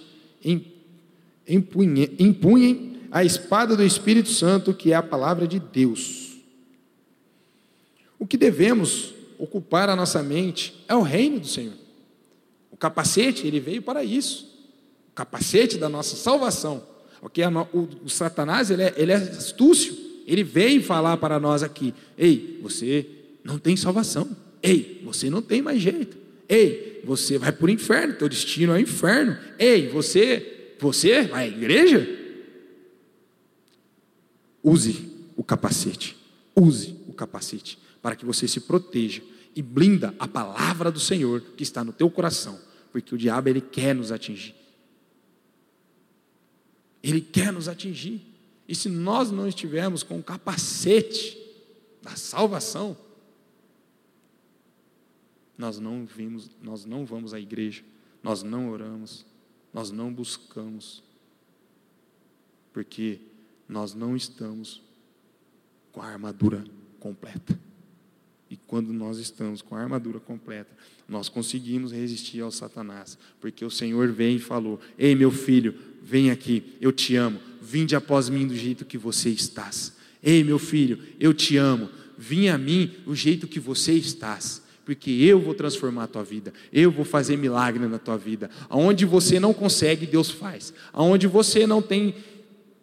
empunhem, 1.47 2.11
empunhem 2.19 2.99
a 3.09 3.23
espada 3.23 3.75
do 3.77 3.83
Espírito 3.83 4.29
Santo, 4.29 4.73
que 4.73 4.91
é 4.91 4.95
a 4.95 5.01
palavra 5.01 5.47
de 5.47 5.59
Deus. 5.59 6.35
O 8.19 8.27
que 8.27 8.35
devemos 8.37 9.13
ocupar 9.37 9.89
a 9.89 9.95
nossa 9.95 10.21
mente 10.21 10.83
é 10.87 10.95
o 10.95 11.01
reino 11.01 11.39
do 11.39 11.47
Senhor. 11.47 11.73
O 12.69 12.77
capacete, 12.77 13.47
ele 13.47 13.59
veio 13.59 13.81
para 13.81 14.03
isso. 14.03 14.53
O 15.11 15.15
capacete 15.15 15.77
da 15.77 15.87
nossa 15.87 16.15
salvação. 16.15 16.83
O, 17.21 18.05
o 18.05 18.09
Satanás, 18.09 18.69
ele 18.69 18.83
é, 18.83 18.93
ele 18.97 19.11
é 19.13 19.15
astúcio. 19.15 19.95
Ele 20.27 20.43
veio 20.43 20.83
falar 20.83 21.17
para 21.17 21.39
nós 21.39 21.63
aqui: 21.63 21.93
Ei, 22.17 22.59
você 22.61 23.07
não 23.43 23.57
tem 23.57 23.77
salvação. 23.77 24.35
Ei, 24.65 24.99
você 25.03 25.29
não 25.29 25.43
tem 25.43 25.61
mais 25.61 25.79
jeito. 25.79 26.17
Ei, 26.49 27.01
você 27.05 27.37
vai 27.37 27.51
para 27.51 27.67
o 27.67 27.69
inferno, 27.69 28.15
teu 28.15 28.27
destino 28.27 28.73
é 28.73 28.77
o 28.77 28.79
inferno. 28.79 29.37
Ei, 29.59 29.89
você, 29.89 30.73
você 30.79 31.21
vai 31.21 31.43
à 31.43 31.47
igreja? 31.47 32.09
Use 34.63 35.11
o 35.35 35.43
capacete. 35.43 36.17
Use 36.55 36.95
o 37.07 37.13
capacete 37.13 37.77
para 38.01 38.15
que 38.15 38.25
você 38.25 38.47
se 38.47 38.59
proteja 38.59 39.21
e 39.55 39.61
blinda 39.61 40.15
a 40.17 40.27
palavra 40.27 40.91
do 40.91 40.99
Senhor 40.99 41.41
que 41.55 41.61
está 41.61 41.83
no 41.83 41.93
teu 41.93 42.09
coração, 42.09 42.59
porque 42.91 43.13
o 43.13 43.17
diabo 43.19 43.47
ele 43.49 43.61
quer 43.61 43.93
nos 43.93 44.11
atingir. 44.11 44.55
Ele 47.03 47.21
quer 47.21 47.53
nos 47.53 47.67
atingir. 47.67 48.19
E 48.67 48.73
se 48.73 48.89
nós 48.89 49.29
não 49.29 49.47
estivermos 49.47 50.01
com 50.01 50.17
o 50.17 50.23
capacete 50.23 51.37
da 52.01 52.15
salvação, 52.15 52.97
nós 55.57 55.79
não 55.79 56.05
vimos, 56.05 56.49
nós 56.61 56.85
não 56.85 57.05
vamos 57.05 57.33
à 57.33 57.39
igreja, 57.39 57.83
nós 58.21 58.43
não 58.43 58.69
oramos, 58.69 59.25
nós 59.73 59.91
não 59.91 60.11
buscamos, 60.11 61.03
porque 62.73 63.19
nós 63.67 63.93
não 63.93 64.15
estamos 64.15 64.81
com 65.91 66.01
a 66.01 66.07
armadura 66.07 66.63
completa. 66.99 67.57
E 68.49 68.57
quando 68.57 68.93
nós 68.93 69.17
estamos 69.17 69.61
com 69.61 69.75
a 69.75 69.81
armadura 69.81 70.19
completa, 70.19 70.75
nós 71.07 71.29
conseguimos 71.29 71.91
resistir 71.91 72.41
ao 72.41 72.51
Satanás, 72.51 73.17
porque 73.39 73.65
o 73.65 73.71
Senhor 73.71 74.11
vem 74.11 74.35
e 74.35 74.39
falou: 74.39 74.79
Ei, 74.97 75.15
meu 75.15 75.31
filho, 75.31 75.73
vem 76.01 76.29
aqui, 76.29 76.75
eu 76.79 76.91
te 76.91 77.15
amo, 77.15 77.39
vinde 77.61 77.95
após 77.95 78.29
mim 78.29 78.45
do 78.45 78.55
jeito 78.55 78.85
que 78.85 78.97
você 78.97 79.29
estás. 79.29 79.95
Ei, 80.21 80.43
meu 80.43 80.59
filho, 80.59 81.01
eu 81.19 81.33
te 81.33 81.57
amo, 81.57 81.89
vim 82.17 82.47
a 82.47 82.57
mim 82.57 82.91
do 83.05 83.15
jeito 83.15 83.47
que 83.47 83.59
você 83.59 83.93
estás 83.93 84.64
porque 84.85 85.09
eu 85.09 85.39
vou 85.39 85.55
transformar 85.55 86.03
a 86.03 86.07
tua 86.07 86.23
vida, 86.23 86.53
eu 86.71 86.91
vou 86.91 87.03
fazer 87.03 87.35
milagre 87.35 87.85
na 87.87 87.97
tua 87.97 88.17
vida. 88.17 88.51
Aonde 88.69 89.03
você 89.03 89.39
não 89.39 89.51
consegue, 89.51 90.05
Deus 90.05 90.29
faz. 90.29 90.71
Aonde 90.93 91.25
você 91.25 91.65
não 91.65 91.81
tem 91.81 92.13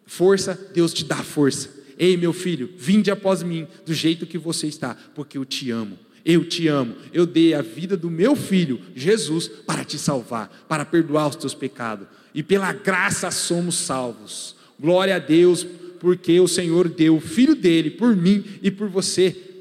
força, 0.05 0.59
Deus 0.73 0.93
te 0.93 1.05
dá 1.05 1.15
força. 1.15 1.69
Ei, 1.97 2.17
meu 2.17 2.33
filho, 2.33 2.69
vinde 2.77 3.09
após 3.09 3.41
mim 3.41 3.65
do 3.85 3.93
jeito 3.93 4.25
que 4.25 4.37
você 4.37 4.67
está, 4.67 4.97
porque 5.15 5.37
eu 5.37 5.45
te 5.45 5.71
amo. 5.71 5.97
Eu 6.25 6.43
te 6.43 6.67
amo. 6.67 6.95
Eu 7.13 7.25
dei 7.25 7.53
a 7.53 7.61
vida 7.61 7.95
do 7.95 8.09
meu 8.09 8.35
filho, 8.35 8.81
Jesus, 8.93 9.47
para 9.47 9.85
te 9.85 9.97
salvar, 9.97 10.65
para 10.67 10.83
perdoar 10.83 11.29
os 11.29 11.37
teus 11.37 11.53
pecados. 11.53 12.07
E 12.33 12.43
pela 12.43 12.73
graça 12.73 13.31
somos 13.31 13.75
salvos. 13.75 14.57
Glória 14.77 15.15
a 15.15 15.19
Deus, 15.19 15.65
porque 16.01 16.37
o 16.39 16.47
Senhor 16.49 16.89
deu 16.89 17.15
o 17.15 17.21
filho 17.21 17.55
dele 17.55 17.91
por 17.91 18.13
mim 18.13 18.43
e 18.61 18.69
por 18.69 18.89
você. 18.89 19.52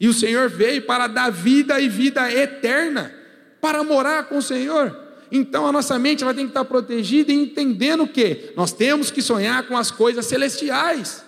E 0.00 0.06
o 0.06 0.12
Senhor 0.12 0.48
veio 0.48 0.82
para 0.82 1.06
dar 1.06 1.30
vida 1.30 1.80
e 1.80 1.88
vida 1.88 2.30
eterna, 2.32 3.12
para 3.60 3.82
morar 3.82 4.24
com 4.28 4.38
o 4.38 4.42
Senhor. 4.42 4.96
Então 5.30 5.66
a 5.66 5.72
nossa 5.72 5.98
mente 5.98 6.22
ela 6.22 6.32
tem 6.32 6.44
que 6.44 6.50
estar 6.50 6.64
protegida 6.64 7.32
e 7.32 7.34
entendendo 7.34 8.06
que 8.06 8.52
nós 8.56 8.72
temos 8.72 9.10
que 9.10 9.20
sonhar 9.20 9.66
com 9.66 9.76
as 9.76 9.90
coisas 9.90 10.26
celestiais. 10.26 11.24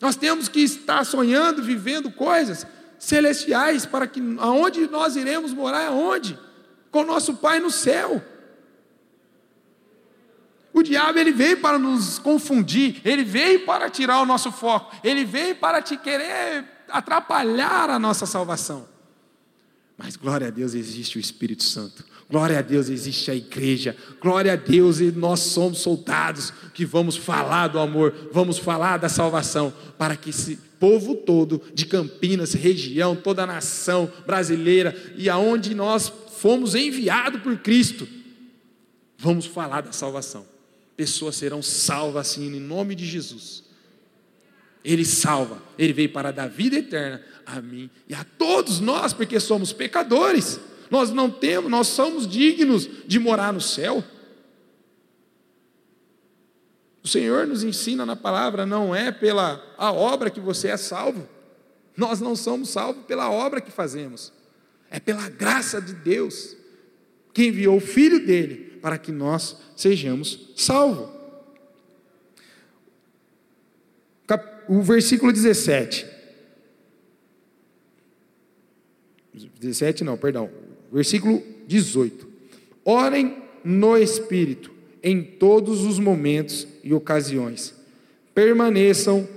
Nós 0.00 0.16
temos 0.16 0.48
que 0.48 0.60
estar 0.60 1.04
sonhando, 1.04 1.62
vivendo 1.62 2.10
coisas 2.10 2.66
celestiais 2.98 3.86
para 3.86 4.06
que 4.06 4.20
aonde 4.38 4.86
nós 4.88 5.16
iremos 5.16 5.52
morar 5.52 5.84
é 5.84 5.90
onde? 5.90 6.38
Com 6.90 7.04
nosso 7.04 7.34
Pai 7.34 7.60
no 7.60 7.70
céu. 7.70 8.22
O 10.72 10.82
diabo 10.82 11.18
ele 11.18 11.32
veio 11.32 11.58
para 11.58 11.78
nos 11.78 12.18
confundir, 12.18 13.00
ele 13.04 13.24
veio 13.24 13.64
para 13.66 13.90
tirar 13.90 14.20
o 14.20 14.26
nosso 14.26 14.52
foco, 14.52 14.94
ele 15.02 15.24
veio 15.24 15.56
para 15.56 15.82
te 15.82 15.96
querer 15.96 16.64
atrapalhar 16.90 17.90
a 17.90 17.98
nossa 17.98 18.26
salvação. 18.26 18.88
Mas 19.96 20.16
glória 20.16 20.46
a 20.46 20.50
Deus 20.50 20.74
existe 20.74 21.18
o 21.18 21.20
Espírito 21.20 21.62
Santo. 21.62 22.04
Glória 22.30 22.58
a 22.58 22.62
Deus 22.62 22.88
existe 22.88 23.30
a 23.30 23.34
igreja. 23.34 23.96
Glória 24.20 24.52
a 24.52 24.56
Deus 24.56 25.00
e 25.00 25.10
nós 25.10 25.40
somos 25.40 25.80
soldados 25.80 26.52
que 26.72 26.86
vamos 26.86 27.16
falar 27.16 27.68
do 27.68 27.78
amor, 27.78 28.30
vamos 28.32 28.56
falar 28.56 28.98
da 28.98 29.08
salvação 29.08 29.72
para 29.98 30.16
que 30.16 30.30
esse 30.30 30.56
povo 30.78 31.16
todo 31.16 31.60
de 31.74 31.84
Campinas, 31.86 32.54
região, 32.54 33.14
toda 33.14 33.42
a 33.42 33.46
nação 33.46 34.10
brasileira 34.24 34.96
e 35.16 35.28
aonde 35.28 35.74
nós 35.74 36.10
fomos 36.38 36.74
enviados 36.74 37.42
por 37.42 37.58
Cristo, 37.58 38.08
vamos 39.18 39.44
falar 39.44 39.82
da 39.82 39.92
salvação. 39.92 40.46
Pessoas 40.96 41.36
serão 41.36 41.60
salvas 41.60 42.28
assim 42.28 42.46
em 42.46 42.60
nome 42.60 42.94
de 42.94 43.04
Jesus. 43.04 43.64
Ele 44.84 45.04
salva, 45.04 45.62
ele 45.78 45.92
veio 45.92 46.10
para 46.10 46.30
dar 46.30 46.48
vida 46.48 46.76
eterna 46.76 47.22
a 47.44 47.60
mim 47.60 47.90
e 48.08 48.14
a 48.14 48.24
todos 48.24 48.80
nós, 48.80 49.12
porque 49.12 49.38
somos 49.38 49.72
pecadores. 49.72 50.58
Nós 50.90 51.10
não 51.10 51.30
temos, 51.30 51.70
nós 51.70 51.86
somos 51.88 52.26
dignos 52.26 52.88
de 53.06 53.18
morar 53.18 53.52
no 53.52 53.60
céu. 53.60 54.02
O 57.02 57.08
Senhor 57.08 57.46
nos 57.46 57.62
ensina 57.62 58.04
na 58.04 58.16
palavra, 58.16 58.66
não 58.66 58.94
é 58.94 59.10
pela 59.12 59.62
a 59.78 59.92
obra 59.92 60.30
que 60.30 60.40
você 60.40 60.68
é 60.68 60.76
salvo. 60.76 61.28
Nós 61.96 62.20
não 62.20 62.34
somos 62.34 62.70
salvos 62.70 63.04
pela 63.04 63.30
obra 63.30 63.60
que 63.60 63.70
fazemos. 63.70 64.32
É 64.90 64.98
pela 64.98 65.28
graça 65.28 65.80
de 65.80 65.94
Deus 65.94 66.56
que 67.32 67.46
enviou 67.46 67.76
o 67.76 67.80
filho 67.80 68.24
dele 68.26 68.78
para 68.82 68.98
que 68.98 69.12
nós 69.12 69.56
sejamos 69.76 70.50
salvos. 70.56 71.19
O 74.70 74.82
versículo 74.82 75.32
17. 75.32 76.06
17 79.58 80.04
não, 80.04 80.16
perdão. 80.16 80.48
Versículo 80.92 81.42
18. 81.66 82.28
Orem 82.84 83.42
no 83.64 83.98
Espírito 83.98 84.70
em 85.02 85.24
todos 85.24 85.84
os 85.84 85.98
momentos 85.98 86.68
e 86.84 86.94
ocasiões. 86.94 87.74
Permaneçam 88.32 89.28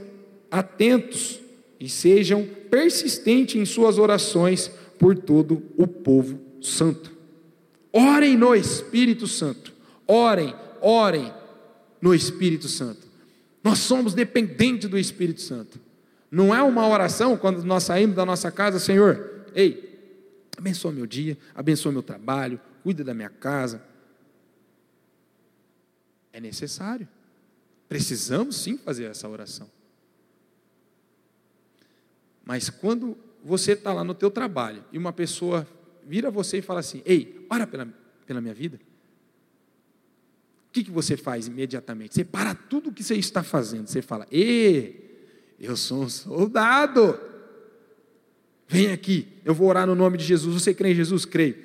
atentos 0.52 1.40
e 1.80 1.90
sejam 1.90 2.48
persistentes 2.70 3.56
em 3.56 3.66
suas 3.66 3.98
orações 3.98 4.70
por 5.00 5.18
todo 5.18 5.64
o 5.76 5.88
povo 5.88 6.40
santo. 6.62 7.12
Orem 7.92 8.38
no 8.38 8.54
Espírito 8.54 9.26
Santo. 9.26 9.74
Orem, 10.08 10.54
orem 10.80 11.34
no 12.00 12.14
Espírito 12.14 12.68
Santo. 12.68 13.13
Nós 13.64 13.80
somos 13.80 14.14
dependentes 14.14 14.90
do 14.90 14.98
Espírito 14.98 15.42
Santo. 15.42 15.80
Não 16.30 16.54
é 16.54 16.62
uma 16.62 16.88
oração 16.88 17.38
quando 17.38 17.64
nós 17.64 17.84
saímos 17.84 18.16
da 18.16 18.26
nossa 18.26 18.52
casa, 18.52 18.80
Senhor, 18.80 19.46
ei, 19.56 20.18
abençoa 20.58 20.92
meu 20.92 21.06
dia, 21.06 21.38
abençoa 21.56 21.92
meu 21.92 22.04
trabalho, 22.04 22.60
cuida 22.82 23.04
da 23.04 23.14
minha 23.14 23.30
casa. 23.30 23.82
É 26.34 26.42
necessário. 26.42 27.08
Precisamos 27.88 28.58
sim 28.58 28.78
fazer 28.78 29.06
essa 29.06 29.30
oração. 29.30 29.70
Mas 32.44 32.70
quando 32.70 33.16
você 33.44 33.74
está 33.74 33.94
lá 33.94 34.04
no 34.04 34.14
teu 34.16 34.32
trabalho 34.32 34.84
e 34.92 34.98
uma 34.98 35.14
pessoa 35.14 35.68
vira 36.06 36.30
você 36.30 36.58
e 36.58 36.62
fala 36.62 36.80
assim, 36.80 37.02
ei, 37.06 37.46
ora 37.50 37.66
pela, 37.66 37.88
pela 38.26 38.42
minha 38.42 38.54
vida. 38.54 38.80
Que, 40.74 40.84
que 40.84 40.90
você 40.90 41.16
faz 41.16 41.46
imediatamente? 41.46 42.16
Você 42.16 42.24
para 42.24 42.56
tudo 42.56 42.90
o 42.90 42.92
que 42.92 43.04
você 43.04 43.14
está 43.14 43.44
fazendo. 43.44 43.86
Você 43.86 44.02
fala, 44.02 44.26
ei, 44.32 45.22
eu 45.60 45.78
sou 45.78 46.02
um 46.02 46.10
soldado. 46.10 47.20
Vem 48.68 48.92
aqui, 48.92 49.28
eu 49.46 49.54
vou 49.54 49.68
orar 49.68 49.86
no 49.86 49.94
nome 49.94 50.18
de 50.18 50.24
Jesus. 50.24 50.60
Você 50.60 50.74
crê 50.74 50.92
em 50.92 50.96
Jesus? 50.96 51.26
Creio. 51.26 51.56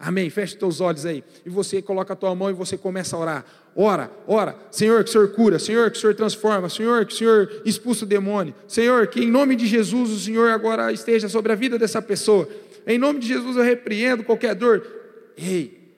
Amém. 0.00 0.28
Feche 0.30 0.56
teus 0.56 0.80
olhos 0.80 1.06
aí. 1.06 1.22
E 1.44 1.48
você 1.48 1.80
coloca 1.80 2.12
a 2.12 2.16
tua 2.16 2.34
mão 2.34 2.50
e 2.50 2.52
você 2.52 2.76
começa 2.76 3.14
a 3.14 3.20
orar. 3.20 3.44
Ora, 3.76 4.10
ora. 4.26 4.56
Senhor, 4.72 5.04
que 5.04 5.10
o 5.10 5.12
Senhor 5.12 5.28
cura. 5.28 5.60
Senhor, 5.60 5.88
que 5.92 5.98
o 5.98 6.00
Senhor 6.00 6.16
transforma. 6.16 6.68
Senhor, 6.68 7.06
que 7.06 7.14
o 7.14 7.16
Senhor 7.16 7.62
expulsa 7.64 8.04
o 8.04 8.08
demônio. 8.08 8.52
Senhor, 8.66 9.06
que 9.06 9.20
em 9.20 9.30
nome 9.30 9.54
de 9.54 9.64
Jesus 9.68 10.10
o 10.10 10.18
Senhor 10.18 10.50
agora 10.50 10.92
esteja 10.92 11.28
sobre 11.28 11.52
a 11.52 11.54
vida 11.54 11.78
dessa 11.78 12.02
pessoa. 12.02 12.48
Em 12.84 12.98
nome 12.98 13.20
de 13.20 13.28
Jesus 13.28 13.56
eu 13.56 13.62
repreendo 13.62 14.24
qualquer 14.24 14.56
dor. 14.56 14.84
Ei, 15.36 15.94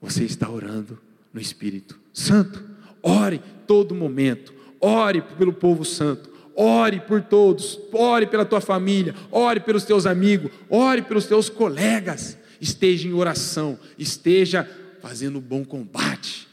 você 0.00 0.24
está 0.24 0.48
orando 0.48 0.98
no 1.30 1.42
Espírito 1.42 2.05
Santo. 2.16 2.64
Ore 3.02 3.40
todo 3.66 3.94
momento. 3.94 4.54
Ore 4.80 5.20
pelo 5.20 5.52
povo 5.52 5.84
santo. 5.84 6.30
Ore 6.54 7.00
por 7.00 7.22
todos. 7.22 7.78
Ore 7.92 8.26
pela 8.26 8.44
tua 8.44 8.60
família. 8.60 9.14
Ore 9.30 9.60
pelos 9.60 9.84
teus 9.84 10.06
amigos. 10.06 10.50
Ore 10.70 11.02
pelos 11.02 11.26
teus 11.26 11.48
colegas 11.48 12.38
esteja 12.60 13.08
em 13.08 13.12
oração, 13.12 13.78
esteja 13.98 14.64
fazendo 15.00 15.40
bom 15.40 15.64
combate, 15.64 16.48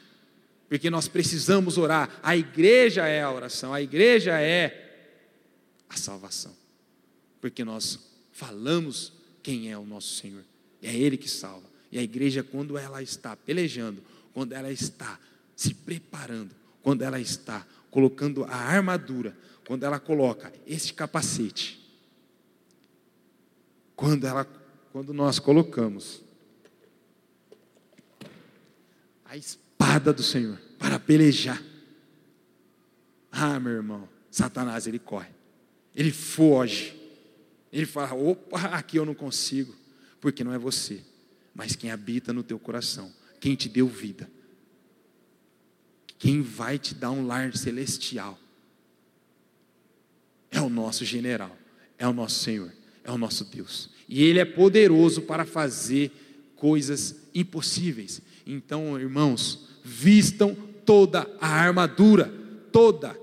porque 0.68 0.90
nós 0.90 1.08
precisamos 1.08 1.78
orar. 1.78 2.20
A 2.22 2.36
igreja 2.36 3.08
é 3.08 3.22
a 3.22 3.32
oração, 3.32 3.74
a 3.74 3.82
igreja 3.82 4.40
é 4.40 5.12
a 5.90 5.98
salvação, 5.98 6.54
porque 7.42 7.64
nós 7.64 8.00
falamos 8.32 9.14
quem 9.42 9.72
é 9.72 9.78
o 9.78 9.86
nosso 9.86 10.16
Senhor, 10.16 10.44
é 10.82 10.94
Ele 10.96 11.18
que 11.18 11.30
salva. 11.30 11.72
E 11.92 12.00
a 12.00 12.02
igreja, 12.04 12.44
quando 12.44 12.78
ela 12.78 13.04
está 13.04 13.36
pelejando, 13.36 14.02
quando 14.34 14.54
ela 14.54 14.72
está 14.72 15.20
se 15.56 15.74
preparando, 15.74 16.56
quando 16.82 17.02
ela 17.02 17.20
está 17.20 17.66
colocando 17.90 18.44
a 18.46 18.56
armadura, 18.56 19.38
quando 19.66 19.84
ela 19.84 20.00
coloca 20.00 20.52
este 20.66 20.94
capacete, 20.94 21.80
quando 23.96 24.26
ela 24.26 24.46
quando 24.94 25.12
nós 25.12 25.40
colocamos 25.40 26.22
a 29.26 29.36
espada 29.36 30.14
do 30.14 30.22
Senhor 30.22 30.60
para 30.78 31.00
pelejar. 31.00 31.60
Ah, 33.32 33.60
meu 33.60 33.74
irmão, 33.74 34.08
Satanás 34.30 34.86
ele 34.86 35.00
corre, 35.00 35.32
ele 35.96 36.12
foge, 36.12 36.96
ele 37.72 37.88
fala: 37.88 38.14
opa, 38.14 38.60
aqui 38.68 38.98
eu 38.98 39.06
não 39.06 39.16
consigo, 39.16 39.76
porque 40.22 40.44
não 40.44 40.54
é 40.54 40.60
você, 40.60 41.04
mas 41.56 41.76
quem 41.76 41.90
habita 41.90 42.32
no 42.32 42.44
teu 42.44 42.60
coração, 42.60 43.12
quem 43.40 43.56
te 43.56 43.68
deu 43.68 43.88
vida, 43.88 44.30
quem 46.24 46.42
vai 46.42 46.80
te 46.80 46.96
dar 46.96 47.12
um 47.12 47.28
lar 47.28 47.54
celestial, 47.54 48.40
é 50.50 50.62
o 50.62 50.70
nosso 50.70 51.04
general, 51.04 51.54
é 51.98 52.08
o 52.08 52.14
nosso 52.14 52.40
Senhor, 52.40 52.72
é 53.04 53.12
o 53.12 53.18
nosso 53.18 53.44
Deus. 53.44 53.90
E 54.08 54.24
Ele 54.24 54.40
é 54.40 54.46
poderoso 54.46 55.24
para 55.24 55.44
fazer 55.44 56.10
coisas 56.56 57.28
impossíveis. 57.36 58.22
Então, 58.48 58.98
irmãos, 58.98 59.68
vistam 59.84 60.56
toda 60.86 61.30
a 61.42 61.50
armadura, 61.50 62.34
toda. 62.72 63.20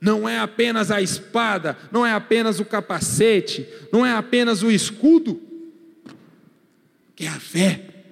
Não 0.00 0.28
é 0.28 0.38
apenas 0.38 0.92
a 0.92 1.02
espada, 1.02 1.76
não 1.90 2.06
é 2.06 2.12
apenas 2.12 2.60
o 2.60 2.64
capacete, 2.64 3.66
não 3.92 4.06
é 4.06 4.12
apenas 4.12 4.62
o 4.62 4.70
escudo, 4.70 5.42
que 7.16 7.24
é 7.24 7.28
a 7.28 7.40
fé. 7.40 8.04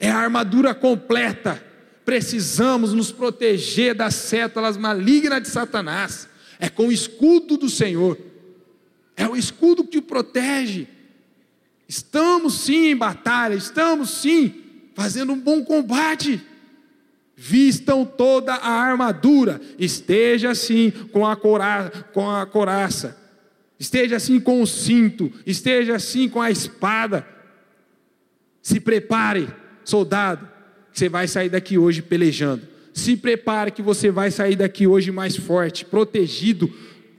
É 0.00 0.10
a 0.10 0.16
armadura 0.16 0.74
completa. 0.74 1.71
Precisamos 2.04 2.92
nos 2.92 3.12
proteger 3.12 3.94
das 3.94 4.14
sétalas 4.14 4.76
malignas 4.76 5.42
de 5.42 5.48
Satanás. 5.48 6.28
É 6.58 6.68
com 6.68 6.88
o 6.88 6.92
escudo 6.92 7.56
do 7.56 7.68
Senhor 7.68 8.18
é 9.16 9.26
o 9.26 9.36
escudo 9.36 9.84
que 9.84 9.98
o 9.98 10.02
protege. 10.02 10.88
Estamos 11.88 12.60
sim 12.60 12.86
em 12.86 12.96
batalha, 12.96 13.54
estamos 13.54 14.10
sim 14.10 14.62
fazendo 14.94 15.32
um 15.32 15.38
bom 15.38 15.64
combate. 15.64 16.40
Vistam 17.36 18.04
toda 18.04 18.54
a 18.54 18.70
armadura, 18.70 19.60
esteja 19.78 20.50
assim 20.50 20.90
com 21.12 21.26
a, 21.26 21.34
cora, 21.34 21.90
com 22.12 22.30
a 22.30 22.46
coraça, 22.46 23.18
esteja 23.78 24.16
assim 24.16 24.38
com 24.38 24.62
o 24.62 24.66
cinto, 24.66 25.32
esteja 25.44 25.96
assim 25.96 26.28
com 26.28 26.40
a 26.40 26.50
espada. 26.50 27.26
Se 28.62 28.78
prepare, 28.78 29.48
soldado, 29.84 30.48
você 30.92 31.08
vai 31.08 31.26
sair 31.26 31.48
daqui 31.48 31.78
hoje 31.78 32.02
pelejando. 32.02 32.62
Se 32.92 33.16
prepare 33.16 33.70
que 33.70 33.82
você 33.82 34.10
vai 34.10 34.30
sair 34.30 34.56
daqui 34.56 34.86
hoje 34.86 35.10
mais 35.10 35.36
forte, 35.36 35.84
protegido 35.84 36.70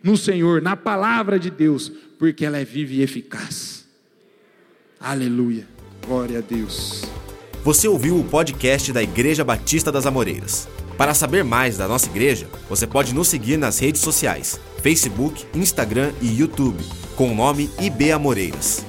no 0.04 0.16
Senhor, 0.16 0.62
na 0.62 0.76
palavra 0.76 1.40
de 1.40 1.50
Deus, 1.50 1.92
porque 2.20 2.46
ela 2.46 2.58
é 2.58 2.66
viva 2.66 2.94
e 2.94 3.02
eficaz. 3.02 3.86
Aleluia. 5.00 5.68
Glória 6.06 6.40
a 6.40 6.42
Deus. 6.42 7.04
Você 7.64 7.88
ouviu 7.88 8.20
o 8.20 8.24
podcast 8.24 8.92
da 8.92 9.02
Igreja 9.02 9.44
Batista 9.44 9.92
das 9.92 10.06
Amoreiras. 10.06 10.68
Para 10.98 11.14
saber 11.14 11.44
mais 11.44 11.78
da 11.78 11.88
nossa 11.88 12.08
igreja, 12.08 12.48
você 12.70 12.86
pode 12.86 13.16
nos 13.16 13.28
seguir 13.28 13.58
nas 13.58 13.80
redes 13.80 14.02
sociais: 14.02 14.60
Facebook, 14.82 15.46
Instagram 15.56 16.12
e 16.22 16.28
YouTube, 16.40 16.84
com 17.16 17.32
o 17.32 17.36
nome 17.36 17.70
IB 17.80 18.12
Amoreiras. 18.12 18.86